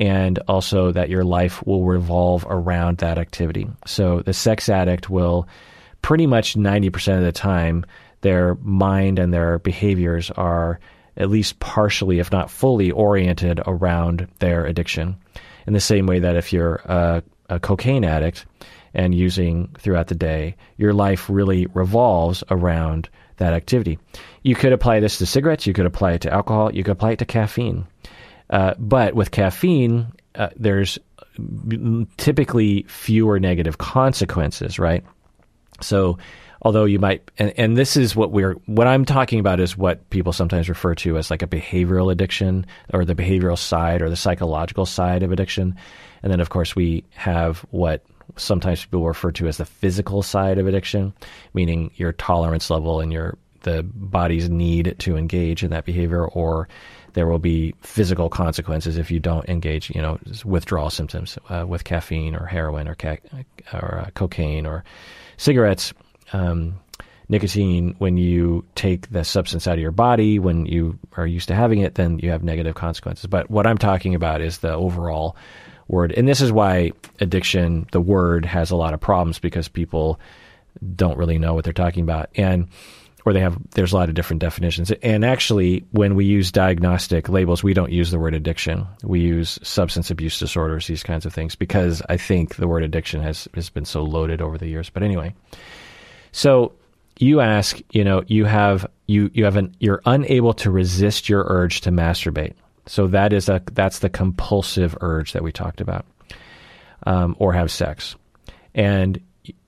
[0.00, 3.68] and also that your life will revolve around that activity.
[3.86, 5.46] So the sex addict will
[6.00, 7.84] pretty much 90% of the time,
[8.22, 10.80] their mind and their behaviors are
[11.18, 15.16] at least partially, if not fully, oriented around their addiction.
[15.66, 18.46] In the same way that if you're a, a cocaine addict
[18.94, 23.98] and using throughout the day, your life really revolves around that activity.
[24.42, 27.12] You could apply this to cigarettes, you could apply it to alcohol, you could apply
[27.12, 27.86] it to caffeine.
[28.50, 30.98] Uh, but with caffeine, uh, there's
[32.16, 35.04] typically fewer negative consequences, right?
[35.80, 36.18] So
[36.62, 40.08] although you might and, and this is what we're what i'm talking about is what
[40.10, 44.16] people sometimes refer to as like a behavioral addiction or the behavioral side or the
[44.16, 45.74] psychological side of addiction
[46.22, 48.04] and then of course we have what
[48.36, 51.12] sometimes people refer to as the physical side of addiction
[51.54, 56.68] meaning your tolerance level and your the body's need to engage in that behavior or
[57.14, 61.84] there will be physical consequences if you don't engage, you know, withdrawal symptoms uh, with
[61.84, 63.18] caffeine or heroin or, ca-
[63.72, 64.84] or uh, cocaine or
[65.36, 65.92] cigarettes
[66.32, 66.78] um,
[67.28, 71.54] nicotine, when you take the substance out of your body, when you are used to
[71.54, 73.26] having it, then you have negative consequences.
[73.26, 75.36] But what I'm talking about is the overall
[75.86, 76.12] word.
[76.12, 80.20] And this is why addiction, the word, has a lot of problems because people
[80.96, 82.30] don't really know what they're talking about.
[82.34, 82.68] And
[83.24, 84.90] or they have there's a lot of different definitions.
[85.02, 88.86] And actually, when we use diagnostic labels, we don't use the word addiction.
[89.02, 93.22] We use substance abuse disorders, these kinds of things, because I think the word addiction
[93.22, 94.90] has has been so loaded over the years.
[94.90, 95.34] But anyway,
[96.32, 96.72] so
[97.18, 101.44] you ask, you know, you have you you have an you're unable to resist your
[101.48, 102.54] urge to masturbate.
[102.86, 106.06] So that is a that's the compulsive urge that we talked about,
[107.06, 108.16] um, or have sex,
[108.74, 109.20] and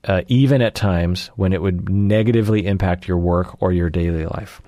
[0.05, 4.61] uh, even at times when it would negatively impact your work or your daily life.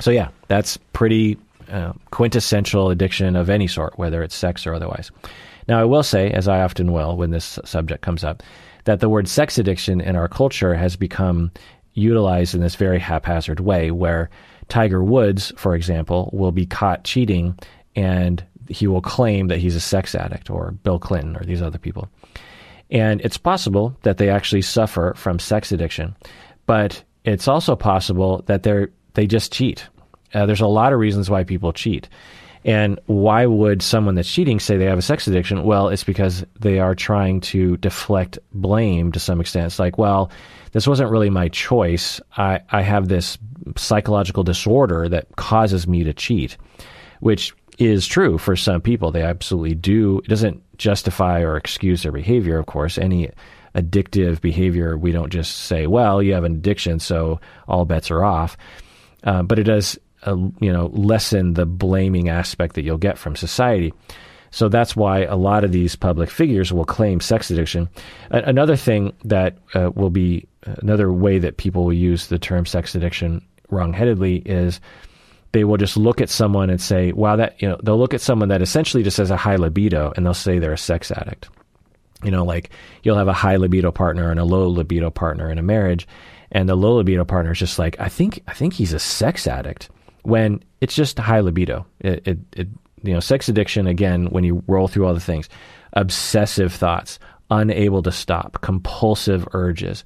[0.00, 1.38] So yeah, that's pretty
[1.70, 5.10] uh, quintessential addiction of any sort, whether it's sex or otherwise.
[5.66, 8.42] Now, I will say, as I often will when this subject comes up,
[8.84, 11.50] that the word sex addiction in our culture has become
[11.94, 14.30] utilized in this very haphazard way, where
[14.68, 17.58] Tiger Woods, for example, will be caught cheating
[17.96, 21.78] and he will claim that he's a sex addict, or Bill Clinton, or these other
[21.78, 22.08] people.
[22.90, 26.16] And it's possible that they actually suffer from sex addiction,
[26.66, 29.86] but it's also possible that they're they just cheat.
[30.32, 32.08] Uh, there's a lot of reasons why people cheat.
[32.64, 35.64] And why would someone that's cheating say they have a sex addiction?
[35.64, 39.66] Well, it's because they are trying to deflect blame to some extent.
[39.66, 40.30] It's like, well,
[40.72, 42.20] this wasn't really my choice.
[42.36, 43.38] I, I have this
[43.76, 46.56] psychological disorder that causes me to cheat,
[47.20, 49.10] which is true for some people.
[49.10, 50.18] They absolutely do.
[50.18, 52.98] It doesn't justify or excuse their behavior, of course.
[52.98, 53.30] Any
[53.74, 58.24] addictive behavior, we don't just say, well, you have an addiction, so all bets are
[58.24, 58.56] off.
[59.22, 63.36] Uh, but it does, uh, you know, lessen the blaming aspect that you'll get from
[63.36, 63.92] society.
[64.50, 67.88] So that's why a lot of these public figures will claim sex addiction.
[68.30, 72.66] A- another thing that uh, will be another way that people will use the term
[72.66, 74.80] sex addiction wrongheadedly is
[75.52, 78.20] they will just look at someone and say, wow, that, you know, they'll look at
[78.20, 81.48] someone that essentially just has a high libido and they'll say they're a sex addict.
[82.22, 82.70] You know, like
[83.02, 86.06] you'll have a high libido partner and a low libido partner in a marriage.
[86.50, 89.46] And the low libido partner is just like, I think, I think he's a sex
[89.46, 89.90] addict
[90.22, 91.86] when it's just high libido.
[92.00, 92.68] It, it, it,
[93.02, 95.48] you know, sex addiction, again, when you roll through all the things,
[95.92, 97.18] obsessive thoughts,
[97.50, 100.04] unable to stop, compulsive urges,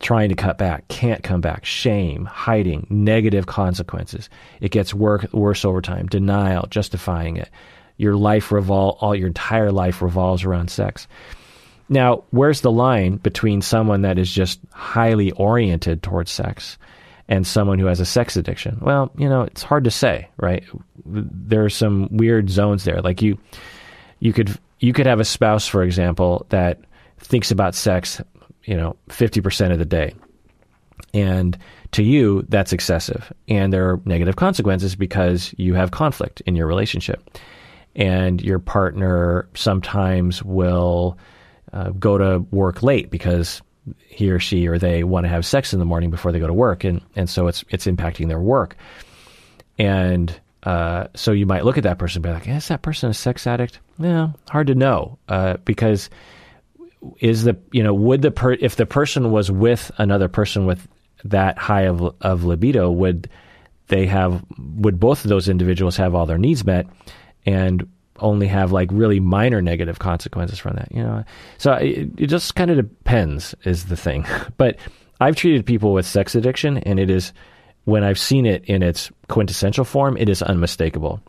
[0.00, 4.28] trying to cut back, can't come back, shame, hiding, negative consequences.
[4.60, 7.50] It gets work, worse over time, denial, justifying it.
[7.96, 11.06] Your life revol all your entire life revolves around sex.
[11.88, 16.78] Now, where's the line between someone that is just highly oriented towards sex
[17.28, 18.78] and someone who has a sex addiction?
[18.80, 20.64] Well, you know, it's hard to say, right?
[21.04, 23.00] There are some weird zones there.
[23.00, 23.38] Like you
[24.18, 26.80] you could you could have a spouse, for example, that
[27.18, 28.20] thinks about sex
[28.64, 30.14] you know, 50% of the day.
[31.12, 31.56] And
[31.92, 33.32] to you, that's excessive.
[33.48, 37.38] And there are negative consequences because you have conflict in your relationship.
[37.96, 41.16] And your partner sometimes will
[41.72, 43.62] uh, go to work late because
[44.06, 46.46] he or she or they want to have sex in the morning before they go
[46.46, 46.82] to work.
[46.84, 48.76] And, and so it's, it's impacting their work.
[49.78, 50.34] And
[50.64, 53.14] uh, so you might look at that person and be like, is that person a
[53.14, 53.78] sex addict?
[53.98, 56.10] Yeah, hard to know uh, because
[57.20, 60.86] is the you know would the per, if the person was with another person with
[61.24, 63.28] that high of of libido would
[63.88, 66.86] they have would both of those individuals have all their needs met
[67.46, 67.88] and
[68.20, 71.24] only have like really minor negative consequences from that you know?
[71.58, 74.26] So it, it just kind of depends is the thing.
[74.56, 74.76] But
[75.20, 77.32] i've treated people with sex addiction and it is
[77.84, 81.20] when i've seen it in its quintessential form it is unmistakable.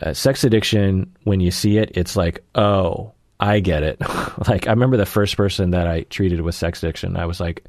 [0.00, 4.00] Uh, sex addiction when you see it it's like oh I get it.
[4.48, 7.16] like I remember the first person that I treated with sex addiction.
[7.16, 7.64] I was like,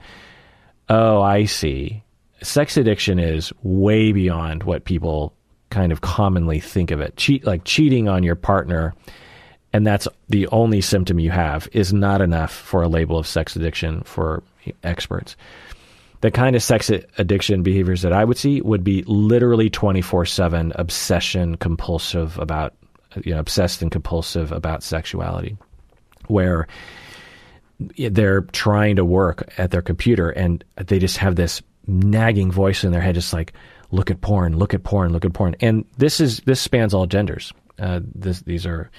[0.89, 2.03] "Oh, I see.
[2.43, 5.33] Sex addiction is way beyond what people
[5.69, 7.15] kind of commonly think of it.
[7.17, 8.93] Cheat like cheating on your partner
[9.73, 13.55] and that's the only symptom you have is not enough for a label of sex
[13.55, 14.43] addiction for
[14.83, 15.35] experts.
[16.19, 21.57] The kind of sex addiction behaviors that I would see would be literally 24/7 obsession
[21.57, 22.75] compulsive about
[23.23, 25.57] you know, obsessed and compulsive about sexuality,
[26.27, 26.67] where
[27.97, 32.91] they're trying to work at their computer and they just have this nagging voice in
[32.91, 33.53] their head, just like,
[33.91, 35.55] look at porn, look at porn, look at porn.
[35.59, 37.53] And this is this spans all genders.
[37.79, 38.89] Uh, this, these are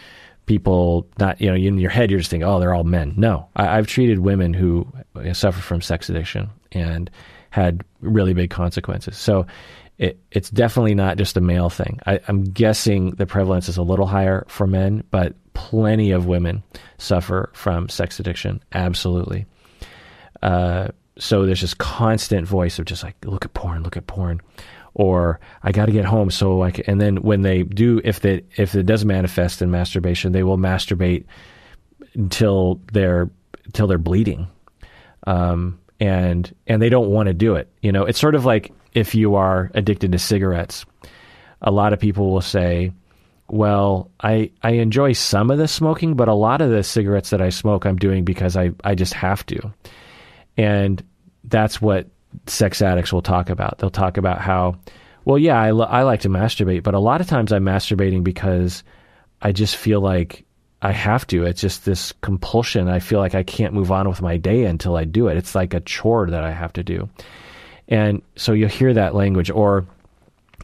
[0.47, 3.15] people not you know in your head you're just thinking oh they're all men.
[3.17, 4.87] No, I, have treated women who
[5.33, 7.11] suffer from sex addiction and
[7.51, 9.17] had really big consequences.
[9.17, 9.47] So
[10.03, 12.01] it, it's definitely not just a male thing.
[12.05, 16.65] I, am guessing the prevalence is a little higher for men, but plenty of women
[16.99, 18.61] suffer from sex addiction.
[18.73, 19.47] Absolutely.
[20.43, 20.89] Uh,
[21.19, 24.41] so there's this constant voice of just like, look at porn, look at porn,
[24.95, 26.85] or I got to get home so I can.
[26.89, 30.59] And then when they do, if they if it does manifest in masturbation, they will
[30.59, 31.27] masturbate
[32.15, 33.31] until they're
[33.67, 34.49] until they're bleeding.
[35.29, 37.73] Um, and and they don't want to do it.
[37.83, 40.85] You know, it's sort of like if you are addicted to cigarettes,
[41.61, 42.93] a lot of people will say,
[43.49, 47.43] well, I, I enjoy some of the smoking, but a lot of the cigarettes that
[47.43, 49.73] I smoke, I'm doing because I, I just have to.
[50.57, 51.03] And
[51.45, 52.09] that's what
[52.47, 53.79] sex addicts will talk about.
[53.79, 54.77] They'll talk about how,
[55.25, 58.83] well, yeah, I, I like to masturbate, but a lot of times I'm masturbating because
[59.43, 60.45] I just feel like
[60.81, 61.45] I have to.
[61.45, 62.89] It's just this compulsion.
[62.89, 65.37] I feel like I can't move on with my day until I do it.
[65.37, 67.09] It's like a chore that I have to do.
[67.89, 69.87] And so you'll hear that language, or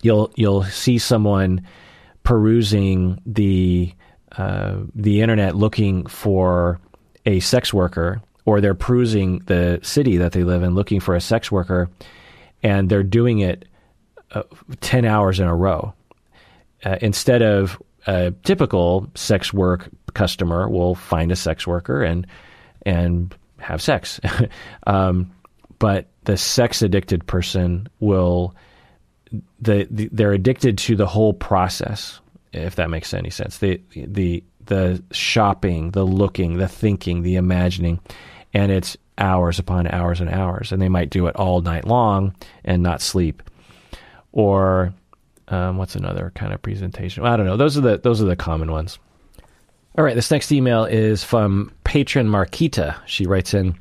[0.03, 1.67] you'll you'll see someone
[2.23, 3.93] perusing the
[4.37, 6.81] uh, the internet looking for
[7.27, 11.21] a sex worker, or they're perusing the city that they live in looking for a
[11.21, 11.91] sex worker,
[12.63, 13.67] and they're doing it
[14.33, 14.43] uh,
[14.81, 15.93] ten hours in a row
[16.85, 22.27] uh, instead of a typical sex work customer will find a sex worker and
[22.87, 24.21] and have sex.
[24.87, 25.31] um,
[25.79, 28.55] but the sex addicted person will
[29.61, 32.21] the, the, they're addicted to the whole process
[32.53, 33.59] if that makes any sense.
[33.59, 38.01] The the the shopping the looking the thinking the imagining
[38.53, 42.35] and it's hours upon hours and hours and they might do it all night long
[42.65, 43.43] and not sleep.
[44.33, 44.93] Or
[45.49, 47.25] um, what's another kind of presentation?
[47.25, 47.57] I don't know.
[47.57, 48.99] Those are the those are the common ones.
[49.97, 52.97] All right this next email is from patron marquita.
[53.07, 53.75] She writes in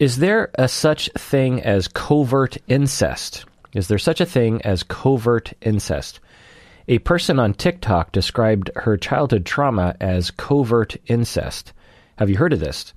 [0.00, 3.44] is there a such thing as covert incest?
[3.74, 6.20] Is there such a thing as covert incest?
[6.88, 11.74] A person on TikTok described her childhood trauma as covert incest.
[12.16, 12.94] Have you heard of this?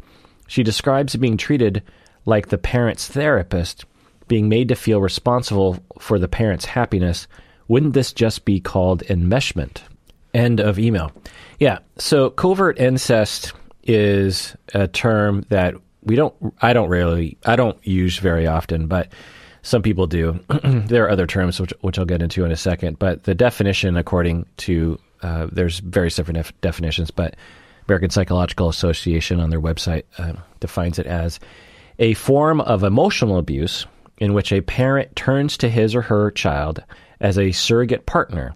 [0.47, 1.83] She describes being treated
[2.25, 3.83] like the parent's therapist,
[4.29, 7.27] being made to feel responsible for the parent's happiness.
[7.67, 9.81] Wouldn't this just be called enmeshment?
[10.33, 11.11] End of email.
[11.59, 13.51] Yeah, so covert incest
[13.83, 15.75] is a term that
[16.05, 19.11] we don't I don't really I don't use very often, but
[19.61, 20.39] some people do.
[20.63, 23.95] there are other terms which, which I'll get into in a second, but the definition,
[23.95, 27.35] according to uh, there's various different def- definitions, but
[27.87, 31.39] American Psychological Association on their website uh, defines it as
[31.99, 33.85] a form of emotional abuse
[34.17, 36.83] in which a parent turns to his or her child
[37.19, 38.53] as a surrogate partner,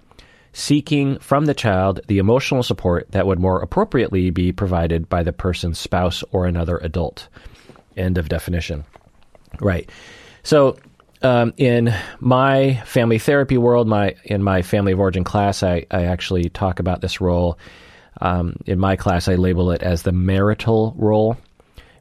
[0.57, 5.31] seeking from the child the emotional support that would more appropriately be provided by the
[5.31, 7.27] person's spouse or another adult.
[7.95, 8.83] End of definition.
[9.61, 9.87] Right.
[10.41, 10.77] So,
[11.21, 16.05] um, in my family therapy world, my in my family of origin class, I, I
[16.05, 17.59] actually talk about this role.
[18.19, 21.37] Um, in my class, I label it as the marital role,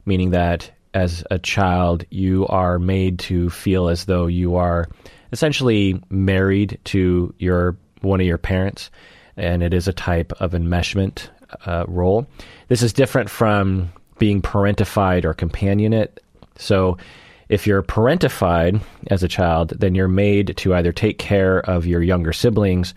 [0.03, 4.87] meaning that as a child, you are made to feel as though you are
[5.31, 8.89] essentially married to your one of your parents,
[9.35, 11.29] and it is a type of enmeshment
[11.65, 12.27] uh, role.
[12.67, 16.17] This is different from being parentified or companionate.
[16.57, 16.97] So,
[17.49, 22.01] if you're parentified as a child, then you're made to either take care of your
[22.01, 22.93] younger siblings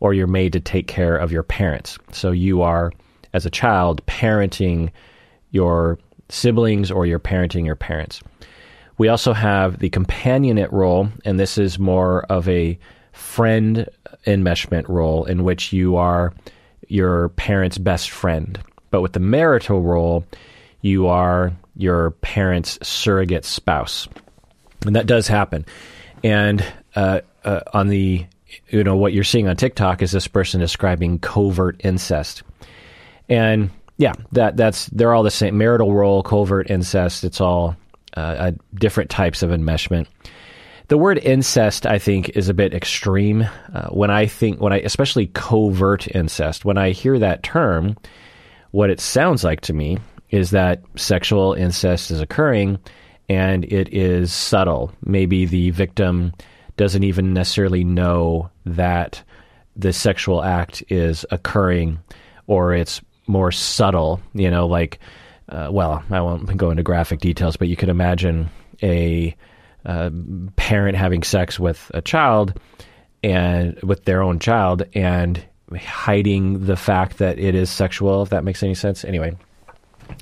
[0.00, 1.98] or you're made to take care of your parents.
[2.10, 2.92] So, you are,
[3.32, 4.90] as a child, parenting
[5.50, 5.98] your
[6.28, 8.22] siblings or you're parenting your parents.
[8.98, 12.78] We also have the companionate role, and this is more of a
[13.12, 13.88] friend
[14.26, 16.32] enmeshment role in which you are
[16.88, 18.60] your parent's best friend.
[18.90, 20.24] But with the marital role,
[20.82, 24.08] you are your parent's surrogate spouse.
[24.84, 25.64] And that does happen.
[26.22, 28.26] And uh, uh, on the,
[28.68, 32.42] you know, what you're seeing on TikTok is this person describing covert incest.
[33.28, 37.24] And yeah, that that's they're all the same marital role, covert incest.
[37.24, 37.76] It's all
[38.14, 40.06] uh, different types of enmeshment.
[40.92, 43.48] The word incest, I think, is a bit extreme.
[43.72, 47.96] Uh, when I think, when I, especially covert incest, when I hear that term,
[48.72, 49.96] what it sounds like to me
[50.28, 52.78] is that sexual incest is occurring
[53.26, 54.92] and it is subtle.
[55.02, 56.34] Maybe the victim
[56.76, 59.22] doesn't even necessarily know that
[59.74, 62.00] the sexual act is occurring
[62.46, 64.98] or it's more subtle, you know, like,
[65.48, 68.50] uh, well, I won't go into graphic details, but you could imagine
[68.82, 69.34] a
[69.84, 70.10] uh,
[70.56, 72.58] parent having sex with a child
[73.22, 75.42] and with their own child and
[75.76, 79.04] hiding the fact that it is sexual, if that makes any sense.
[79.04, 79.36] Anyway,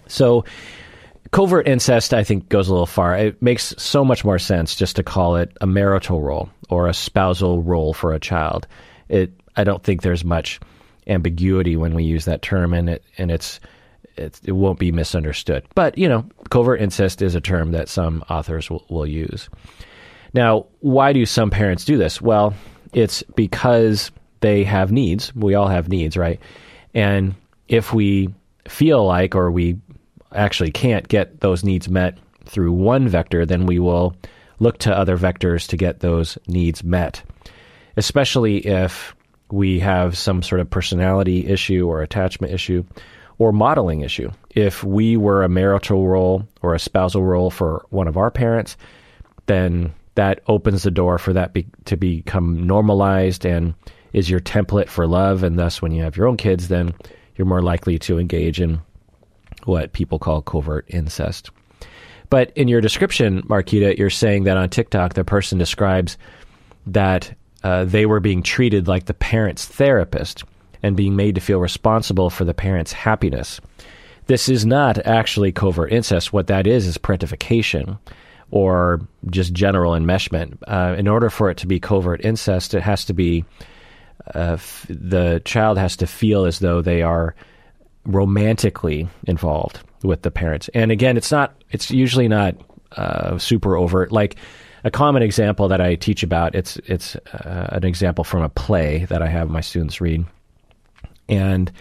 [0.06, 0.44] so
[1.30, 3.16] covert incest, I think, goes a little far.
[3.16, 6.94] It makes so much more sense just to call it a marital role or a
[6.94, 8.66] spousal role for a child.
[9.08, 10.60] It, I don't think there's much
[11.06, 13.60] ambiguity when we use that term, and it and it's
[14.20, 15.64] it, it won't be misunderstood.
[15.74, 19.48] But, you know, covert incest is a term that some authors will, will use.
[20.32, 22.20] Now, why do some parents do this?
[22.20, 22.54] Well,
[22.92, 24.10] it's because
[24.40, 25.34] they have needs.
[25.34, 26.40] We all have needs, right?
[26.94, 27.34] And
[27.68, 28.34] if we
[28.68, 29.78] feel like or we
[30.32, 34.14] actually can't get those needs met through one vector, then we will
[34.58, 37.22] look to other vectors to get those needs met.
[37.96, 39.14] Especially if
[39.50, 42.84] we have some sort of personality issue or attachment issue
[43.40, 44.30] or modeling issue.
[44.50, 48.76] If we were a marital role or a spousal role for one of our parents,
[49.46, 53.72] then that opens the door for that be, to become normalized and
[54.12, 55.42] is your template for love.
[55.42, 56.92] And thus, when you have your own kids, then
[57.34, 58.78] you're more likely to engage in
[59.64, 61.50] what people call covert incest.
[62.28, 66.18] But in your description, Marquita, you're saying that on TikTok, the person describes
[66.88, 67.34] that
[67.64, 70.44] uh, they were being treated like the parent's therapist
[70.82, 73.60] and being made to feel responsible for the parent's happiness.
[74.26, 76.32] This is not actually covert incest.
[76.32, 77.98] What that is is parentification
[78.50, 79.00] or
[79.30, 80.58] just general enmeshment.
[80.66, 83.44] Uh, in order for it to be covert incest, it has to be
[84.34, 87.34] uh, f- the child has to feel as though they are
[88.04, 90.68] romantically involved with the parents.
[90.74, 91.54] And again, it's not.
[91.70, 92.56] It's usually not
[92.92, 94.12] uh, super overt.
[94.12, 94.36] Like
[94.84, 96.54] a common example that I teach about.
[96.54, 100.24] It's it's uh, an example from a play that I have my students read,
[101.30, 101.72] and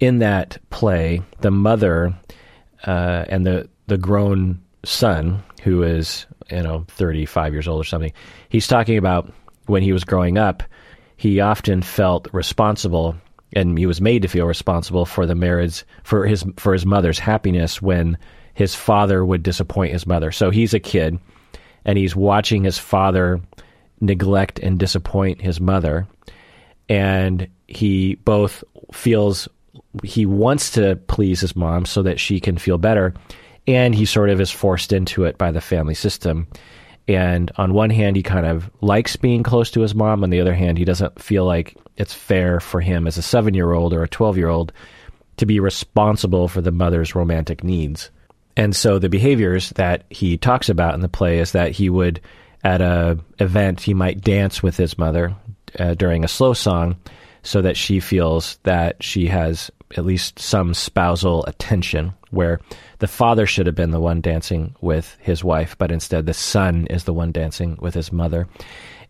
[0.00, 2.14] in that play, the mother
[2.86, 7.84] uh, and the the grown son, who is you know thirty five years old or
[7.84, 8.12] something,
[8.48, 9.32] he's talking about
[9.66, 10.62] when he was growing up.
[11.16, 13.14] He often felt responsible
[13.52, 17.18] and he was made to feel responsible for the marriage for his for his mother's
[17.18, 18.16] happiness when
[18.54, 20.32] his father would disappoint his mother.
[20.32, 21.18] So he's a kid
[21.84, 23.40] and he's watching his father
[24.00, 26.06] neglect and disappoint his mother
[26.88, 29.48] and he both feels
[30.04, 33.14] he wants to please his mom so that she can feel better
[33.66, 36.46] and he sort of is forced into it by the family system.
[37.08, 40.22] And on one hand he kind of likes being close to his mom.
[40.22, 43.92] On the other hand he doesn't feel like it's fair for him as a 7-year-old
[43.92, 44.72] or a 12-year-old
[45.36, 48.10] to be responsible for the mother's romantic needs.
[48.56, 52.20] And so the behaviors that he talks about in the play is that he would
[52.62, 55.34] at a event he might dance with his mother
[55.78, 56.96] uh, during a slow song
[57.42, 62.60] so that she feels that she has at least some spousal attention where
[63.00, 66.86] the father should have been the one dancing with his wife but instead the son
[66.86, 68.46] is the one dancing with his mother.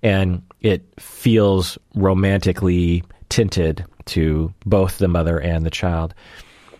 [0.02, 6.14] And it feels romantically tinted to both the mother and the child.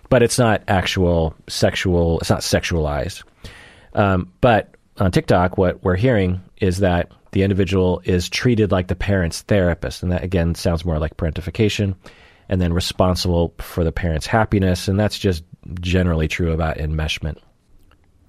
[0.08, 3.22] But it's not actual sexual it's not sexualized.
[3.92, 8.94] Um, but on tiktok what we're hearing is that the individual is treated like the
[8.94, 10.02] parent's therapist.
[10.02, 11.94] And that again sounds more like parentification
[12.48, 14.88] and then responsible for the parent's happiness.
[14.88, 15.44] And that's just
[15.80, 17.38] generally true about enmeshment.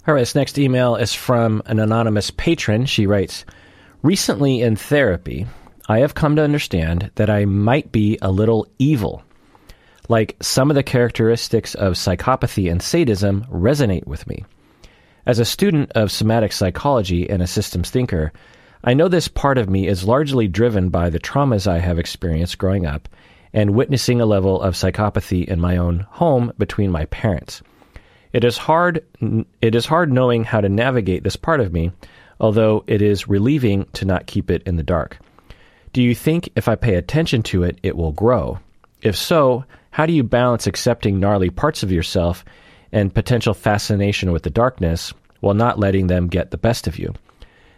[0.07, 2.85] All right this next email is from an anonymous patron.
[2.85, 3.45] She writes
[4.01, 5.45] recently in therapy
[5.87, 9.23] i have come to understand that i might be a little evil
[10.11, 14.43] like some of the characteristics of psychopathy and sadism resonate with me.
[15.25, 18.33] As a student of somatic psychology and a systems thinker,
[18.83, 22.57] I know this part of me is largely driven by the traumas I have experienced
[22.57, 23.07] growing up
[23.53, 27.61] and witnessing a level of psychopathy in my own home between my parents.
[28.33, 29.03] It is hard
[29.61, 31.91] it is hard knowing how to navigate this part of me,
[32.39, 35.19] although it is relieving to not keep it in the dark.
[35.93, 38.59] Do you think if I pay attention to it, it will grow?
[39.03, 42.45] If so, how do you balance accepting gnarly parts of yourself
[42.91, 47.13] and potential fascination with the darkness while not letting them get the best of you?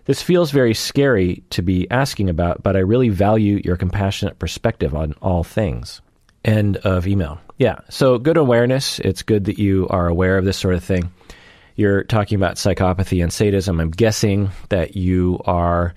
[0.05, 4.93] This feels very scary to be asking about, but I really value your compassionate perspective
[4.93, 6.01] on all things.
[6.43, 7.39] End of email.
[7.57, 8.99] Yeah, so good awareness.
[8.99, 11.11] It's good that you are aware of this sort of thing.
[11.75, 13.79] You're talking about psychopathy and sadism.
[13.79, 15.93] I'm guessing that you are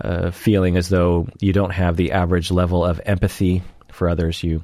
[0.00, 4.42] uh, feeling as though you don't have the average level of empathy for others.
[4.42, 4.62] You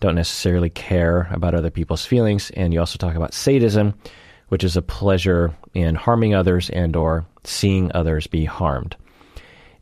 [0.00, 2.50] don't necessarily care about other people's feelings.
[2.50, 3.94] And you also talk about sadism,
[4.48, 8.96] which is a pleasure in harming others and or seeing others be harmed.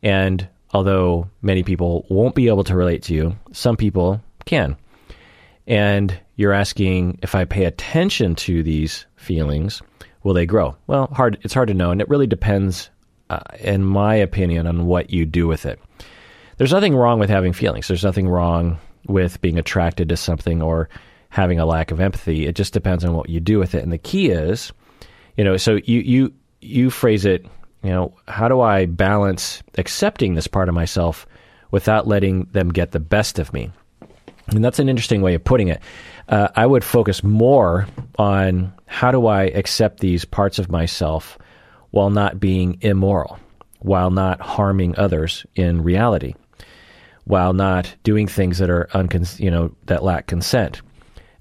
[0.03, 4.77] And although many people won't be able to relate to you, some people can.
[5.67, 9.81] And you're asking if I pay attention to these feelings,
[10.23, 10.75] will they grow?
[10.87, 11.39] Well, hard.
[11.41, 12.89] It's hard to know, and it really depends,
[13.29, 15.79] uh, in my opinion, on what you do with it.
[16.57, 17.87] There's nothing wrong with having feelings.
[17.87, 20.89] There's nothing wrong with being attracted to something or
[21.29, 22.45] having a lack of empathy.
[22.45, 23.83] It just depends on what you do with it.
[23.83, 24.71] And the key is,
[25.37, 26.33] you know, so you you
[26.65, 27.45] you phrase it,
[27.83, 31.27] you know, how do I balance accepting this part of myself
[31.71, 33.71] without letting them get the best of me?
[34.47, 35.81] And that's an interesting way of putting it.
[36.29, 37.87] Uh, I would focus more
[38.17, 41.37] on how do I accept these parts of myself
[41.91, 43.39] while not being immoral,
[43.79, 46.35] while not harming others in reality
[47.25, 50.81] while not doing things that are uncon- you know that lack consent.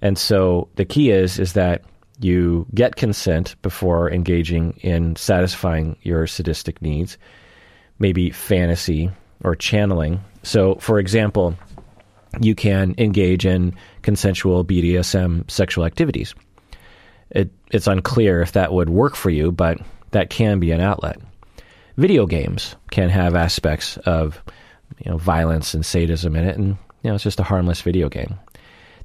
[0.03, 1.83] And so the key is is that
[2.21, 7.19] you get consent before engaging in satisfying your sadistic needs,
[7.99, 9.11] maybe fantasy
[9.43, 10.21] or channeling.
[10.43, 11.57] So, for example,
[12.41, 16.35] you can engage in consensual BDSM sexual activities.
[17.31, 19.79] It, it's unclear if that would work for you, but
[20.13, 21.19] that can be an outlet.
[21.97, 24.43] video games can have aspects of
[25.05, 28.09] you know violence and sadism in it, and you know it's just a harmless video
[28.09, 28.39] game.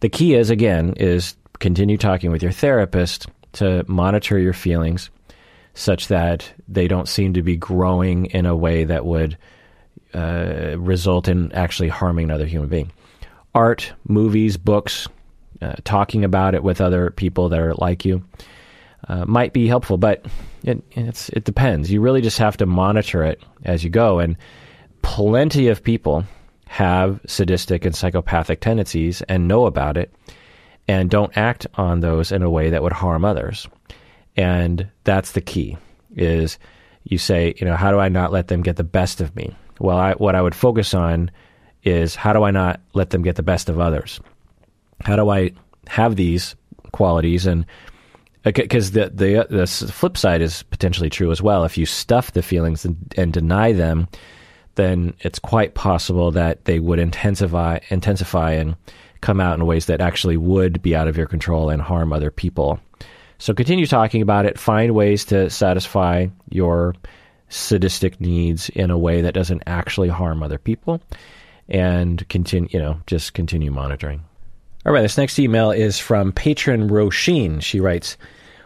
[0.01, 5.09] The key is again is continue talking with your therapist to monitor your feelings
[5.73, 9.37] such that they don't seem to be growing in a way that would
[10.13, 12.91] uh, result in actually harming another human being.
[13.53, 15.07] Art, movies, books,
[15.61, 18.23] uh, talking about it with other people that are like you
[19.07, 20.25] uh, might be helpful, but
[20.63, 21.91] it, it depends.
[21.91, 24.19] You really just have to monitor it as you go.
[24.19, 24.37] And
[25.01, 26.25] plenty of people
[26.67, 30.13] have sadistic and psychopathic tendencies and know about it
[30.89, 33.67] and don't act on those in a way that would harm others.
[34.35, 35.77] And that's the key
[36.15, 36.57] is
[37.03, 39.55] you say, you know, how do I not let them get the best of me?
[39.79, 41.29] Well, I, what I would focus on
[41.83, 44.19] is how do I not let them get the best of others?
[45.01, 45.51] How do I
[45.87, 46.55] have these
[46.91, 47.67] qualities and
[48.45, 51.65] uh, because the, the uh, the flip side is potentially true as well.
[51.65, 54.07] If you stuff the feelings and, and, deny them,
[54.75, 58.75] then it's quite possible that they would intensify intensify and
[59.21, 62.31] come out in ways that actually would be out of your control and harm other
[62.31, 62.79] people.
[63.37, 64.59] So continue talking about it.
[64.59, 66.95] Find ways to satisfy your
[67.49, 71.01] sadistic needs in a way that doesn't actually harm other people,
[71.67, 72.69] and continue.
[72.71, 74.23] You know, just continue monitoring.
[74.85, 77.61] All right, this next email is from patron Roisin.
[77.61, 78.17] She writes,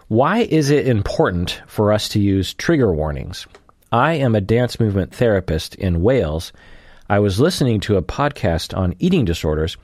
[0.10, 3.48] Why is it important for us to use trigger warnings?
[3.92, 6.52] I am a dance movement therapist in Wales.
[7.10, 9.78] I was listening to a podcast on eating disorders,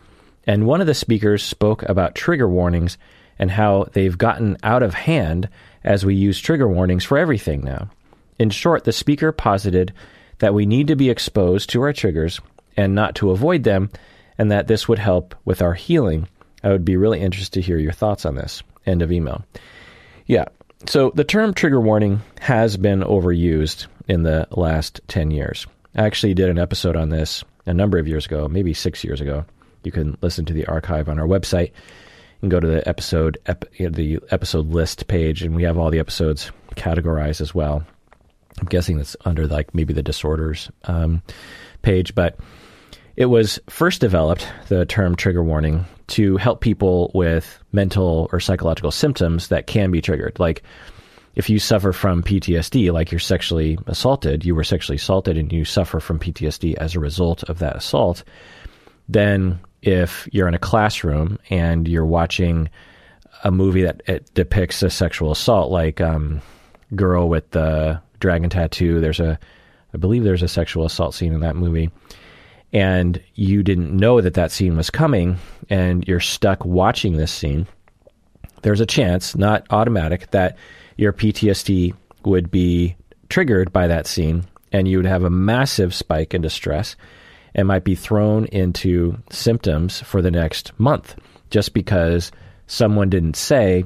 [0.49, 2.97] and one of the speakers spoke about trigger warnings
[3.37, 5.47] and how they've gotten out of hand
[5.83, 7.87] as we use trigger warnings for everything now.
[8.39, 9.93] In short, the speaker posited
[10.39, 12.41] that we need to be exposed to our triggers
[12.75, 13.91] and not to avoid them,
[14.39, 16.27] and that this would help with our healing.
[16.63, 18.63] I would be really interested to hear your thoughts on this.
[18.87, 19.45] End of email.
[20.25, 20.45] Yeah.
[20.87, 25.67] So the term trigger warning has been overused in the last 10 years.
[25.95, 29.21] I actually did an episode on this a number of years ago, maybe six years
[29.21, 29.45] ago.
[29.84, 31.71] You can listen to the archive on our website
[32.41, 35.99] and go to the episode ep, the episode list page, and we have all the
[35.99, 37.86] episodes categorized as well.
[38.59, 41.21] I'm guessing that's under like maybe the disorders um,
[41.82, 42.39] page, but
[43.15, 48.91] it was first developed the term trigger warning to help people with mental or psychological
[48.91, 50.63] symptoms that can be triggered, like
[51.36, 55.63] if you suffer from PTSD, like you're sexually assaulted, you were sexually assaulted and you
[55.63, 58.23] suffer from PTSD as a result of that assault,
[59.07, 62.69] then if you're in a classroom and you're watching
[63.43, 66.41] a movie that depicts a sexual assault, like um,
[66.95, 69.39] Girl with the Dragon Tattoo, there's a,
[69.93, 71.89] I believe there's a sexual assault scene in that movie,
[72.73, 75.38] and you didn't know that that scene was coming,
[75.69, 77.67] and you're stuck watching this scene,
[78.61, 80.57] there's a chance, not automatic, that
[80.97, 81.93] your PTSD
[82.25, 82.95] would be
[83.30, 86.95] triggered by that scene, and you would have a massive spike in distress
[87.55, 91.15] and might be thrown into symptoms for the next month
[91.49, 92.31] just because
[92.67, 93.83] someone didn't say,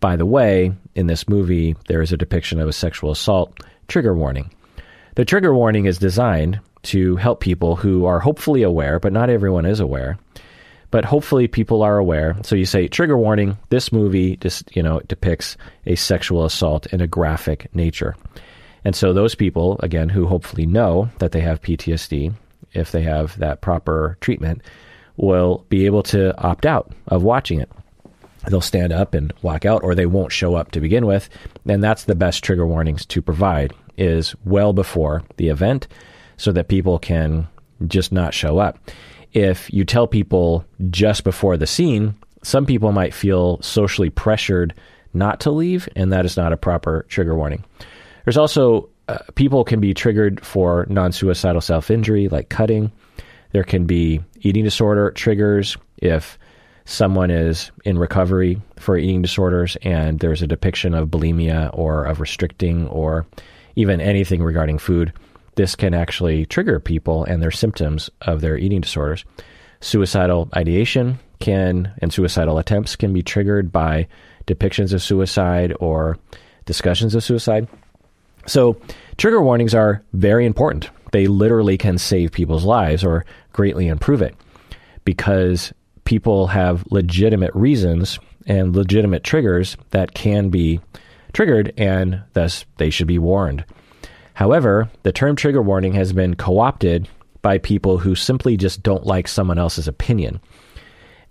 [0.00, 3.58] by the way, in this movie, there is a depiction of a sexual assault
[3.88, 4.50] trigger warning.
[5.14, 9.66] The trigger warning is designed to help people who are hopefully aware, but not everyone
[9.66, 10.18] is aware.
[10.90, 12.36] But hopefully people are aware.
[12.42, 17.00] So you say trigger warning, this movie just, you know, depicts a sexual assault in
[17.00, 18.14] a graphic nature.
[18.84, 22.32] And so those people, again, who hopefully know that they have PTSD,
[22.76, 24.62] if they have that proper treatment,
[25.16, 27.70] will be able to opt out of watching it.
[28.48, 31.28] They'll stand up and walk out, or they won't show up to begin with.
[31.66, 35.88] And that's the best trigger warnings to provide is well before the event
[36.36, 37.48] so that people can
[37.88, 38.78] just not show up.
[39.32, 44.74] If you tell people just before the scene, some people might feel socially pressured
[45.12, 47.64] not to leave, and that is not a proper trigger warning.
[48.24, 52.90] There's also uh, people can be triggered for non suicidal self injury, like cutting.
[53.52, 56.38] There can be eating disorder triggers if
[56.84, 62.20] someone is in recovery for eating disorders and there's a depiction of bulimia or of
[62.20, 63.26] restricting or
[63.74, 65.12] even anything regarding food.
[65.56, 69.24] This can actually trigger people and their symptoms of their eating disorders.
[69.80, 74.06] Suicidal ideation can and suicidal attempts can be triggered by
[74.46, 76.18] depictions of suicide or
[76.66, 77.68] discussions of suicide.
[78.46, 78.80] So,
[79.16, 80.90] trigger warnings are very important.
[81.12, 84.34] They literally can save people's lives or greatly improve it
[85.04, 85.72] because
[86.04, 90.80] people have legitimate reasons and legitimate triggers that can be
[91.32, 93.64] triggered, and thus they should be warned.
[94.34, 97.08] However, the term trigger warning has been co opted
[97.42, 100.40] by people who simply just don't like someone else's opinion.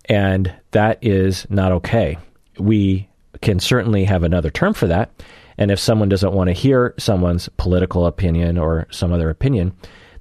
[0.08, 2.18] And that is not okay.
[2.58, 3.08] We
[3.42, 5.10] can certainly have another term for that,
[5.58, 9.72] And if someone doesn't want to hear someone's political opinion or some other opinion,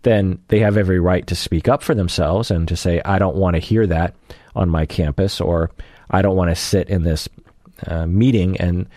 [0.04, 3.36] then they have every right to speak up for themselves and to say, I don't
[3.36, 4.16] want to hear that
[4.56, 5.72] on my campus, or
[6.10, 7.28] I don't want to sit in this
[7.88, 8.88] uh, meeting and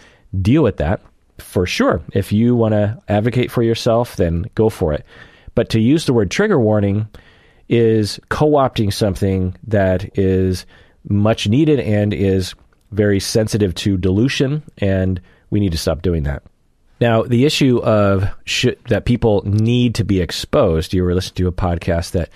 [0.41, 1.01] deal with that.
[1.39, 5.05] For sure, if you want to advocate for yourself, then go for it.
[5.55, 7.09] But to use the word trigger warning
[7.69, 10.67] is co opting something that is
[11.09, 12.55] much needed and is
[12.91, 15.21] very sensitive to dilution, and
[15.51, 16.43] we need to stop doing that.
[17.01, 20.93] Now, the issue of should, that people need to be exposed.
[20.93, 22.31] You were listening to a podcast that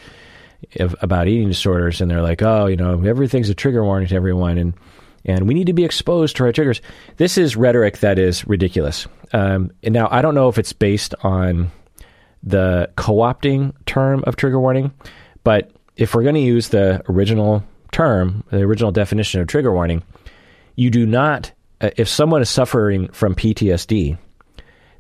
[1.01, 4.59] about eating disorders, and they're like, "Oh, you know, everything's a trigger warning to everyone,"
[4.59, 4.75] and
[5.25, 6.81] and we need to be exposed to our triggers.
[7.17, 9.07] This is rhetoric that is ridiculous.
[9.33, 11.71] Um, and now, I don't know if it's based on
[12.43, 14.93] the co-opting term of trigger warning,
[15.45, 20.03] but if we're going to use the original term, the original definition of trigger warning,
[20.77, 21.53] you do not.
[21.83, 24.17] Uh, if someone is suffering from PTSD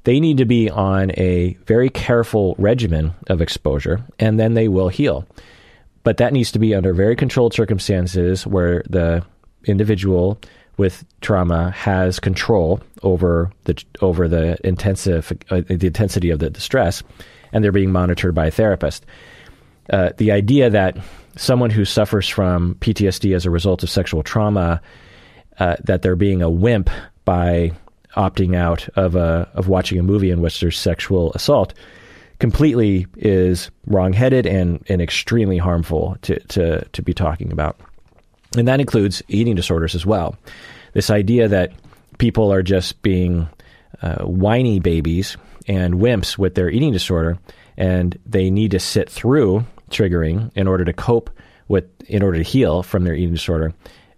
[0.04, 4.88] they need to be on a very careful regimen of exposure, and then they will
[4.88, 5.24] heal.
[6.02, 9.24] But that needs to be under very controlled circumstances where the
[9.64, 10.40] individual
[10.76, 17.04] with trauma has control over the over the intensive uh, the intensity of the distress,
[17.52, 19.06] and they're being monitored by a therapist.
[19.90, 20.96] Uh, the idea that
[21.36, 24.80] someone who suffers from PTSD as a result of sexual trauma
[25.62, 26.90] uh, that they're being a wimp
[27.24, 27.70] by
[28.16, 31.72] opting out of a of watching a movie in which there's sexual assault
[32.40, 37.78] completely is wrongheaded and, and extremely harmful to, to, to be talking about.
[38.56, 40.36] And that includes eating disorders as well.
[40.92, 41.70] This idea that
[42.18, 43.48] people are just being
[44.02, 45.36] uh, whiny babies
[45.68, 47.38] and wimps with their eating disorder,
[47.76, 51.30] and they need to sit through triggering in order to cope
[51.68, 53.72] with, in order to heal from their eating disorder,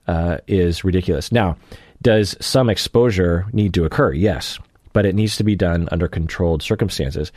[0.07, 1.32] uh, is ridiculous.
[1.32, 1.57] Now,
[2.02, 4.12] does some exposure need to occur?
[4.12, 4.59] Yes,
[4.92, 7.32] but it needs to be done under controlled circumstances.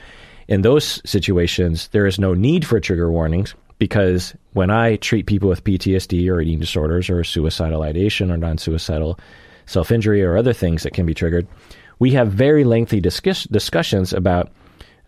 [0.47, 5.49] In those situations, there is no need for trigger warnings because when I treat people
[5.49, 9.20] with PTSD or eating disorders or suicidal ideation or non suicidal
[9.65, 11.47] self injury or other things that can be triggered,
[11.99, 14.51] we have very lengthy discuss- discussions about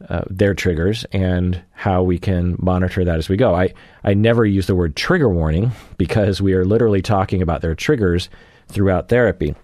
[0.07, 3.53] uh, their triggers and how we can monitor that as we go.
[3.53, 3.73] I,
[4.03, 8.29] I never use the word trigger warning because we are literally talking about their triggers
[8.67, 9.55] throughout therapy.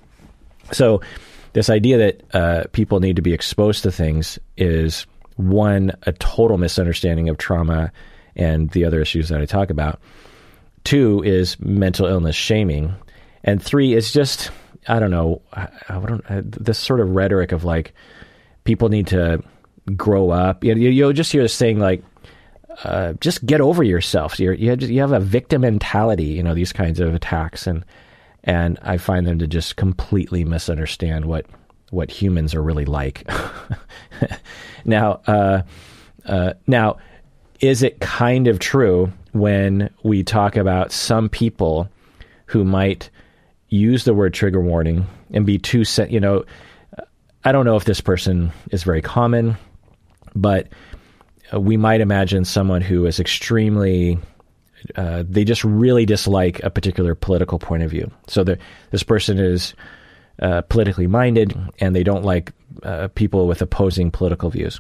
[0.72, 1.02] So,
[1.54, 5.06] this idea that uh, people need to be exposed to things is
[5.38, 7.94] one, a total misunderstanding of trauma
[8.36, 10.02] and the other issues that I talk about.
[10.84, 12.94] Two is mental illness shaming.
[13.44, 14.52] And three is just,
[14.88, 17.94] I don't know, I, I don't, uh, this sort of rhetoric of like,
[18.66, 19.42] people need to
[19.96, 20.64] grow up.
[20.64, 22.04] You, you, you'll just hear this saying like,
[22.84, 24.40] uh, just get over yourself.
[24.40, 27.68] You're, you, have, you have a victim mentality, you know, these kinds of attacks.
[27.68, 27.86] And
[28.46, 31.46] and I find them to just completely misunderstand what
[31.90, 33.28] what humans are really like.
[34.86, 35.62] now, uh,
[36.26, 36.98] uh, now,
[37.60, 41.90] is it kind of true when we talk about some people
[42.48, 43.10] who might
[43.70, 46.44] use the word trigger warning and be too, you know,
[47.44, 49.58] I don't know if this person is very common,
[50.36, 50.68] but
[51.58, 54.18] we might imagine someone who is extremely
[54.96, 58.12] uh, they just really dislike a particular political point of view.
[58.28, 59.74] So this person is
[60.42, 62.52] uh, politically minded, and they don't like
[62.84, 64.80] uh, people with opposing political views,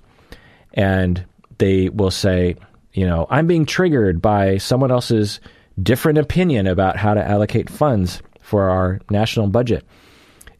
[0.73, 1.25] and
[1.57, 2.55] they will say,
[2.93, 5.39] you know, I'm being triggered by someone else's
[5.81, 9.85] different opinion about how to allocate funds for our national budget,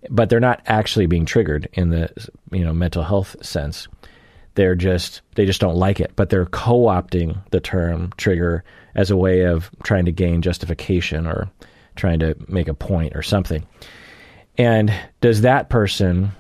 [0.09, 2.09] but they're not actually being triggered in the
[2.51, 3.87] you know mental health sense.
[4.55, 8.63] They're just they just don't like it, but they're co-opting the term trigger
[8.95, 11.49] as a way of trying to gain justification or
[11.95, 13.65] trying to make a point or something.
[14.57, 16.31] And does that person,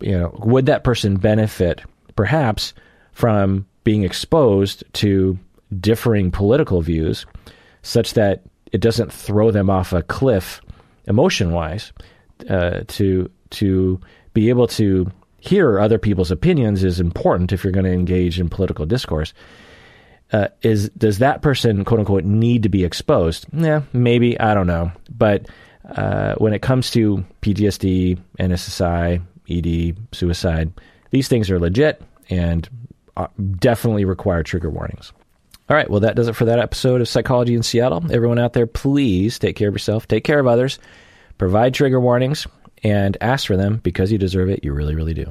[0.00, 1.82] you know, would that person benefit
[2.14, 2.72] perhaps
[3.12, 5.38] from being exposed to
[5.80, 7.26] differing political views
[7.82, 8.42] such that
[8.72, 10.60] it doesn't throw them off a cliff
[11.06, 11.92] emotion wise
[12.50, 14.00] uh, to to
[14.34, 15.10] be able to
[15.46, 19.32] hear other people's opinions is important if you're going to engage in political discourse
[20.32, 23.46] uh, is does that person quote unquote need to be exposed?
[23.52, 25.46] Yeah, maybe I don't know, but
[25.88, 30.72] uh, when it comes to PTSD, NSSI, ED, suicide,
[31.10, 32.68] these things are legit and
[33.16, 33.28] uh,
[33.58, 35.12] definitely require trigger warnings.
[35.68, 38.04] All right, well, that does it for that episode of Psychology in Seattle.
[38.12, 40.78] Everyone out there, please take care of yourself, take care of others,
[41.38, 42.46] provide trigger warnings,
[42.86, 44.62] and ask for them because you deserve it.
[44.62, 45.26] You really, really do.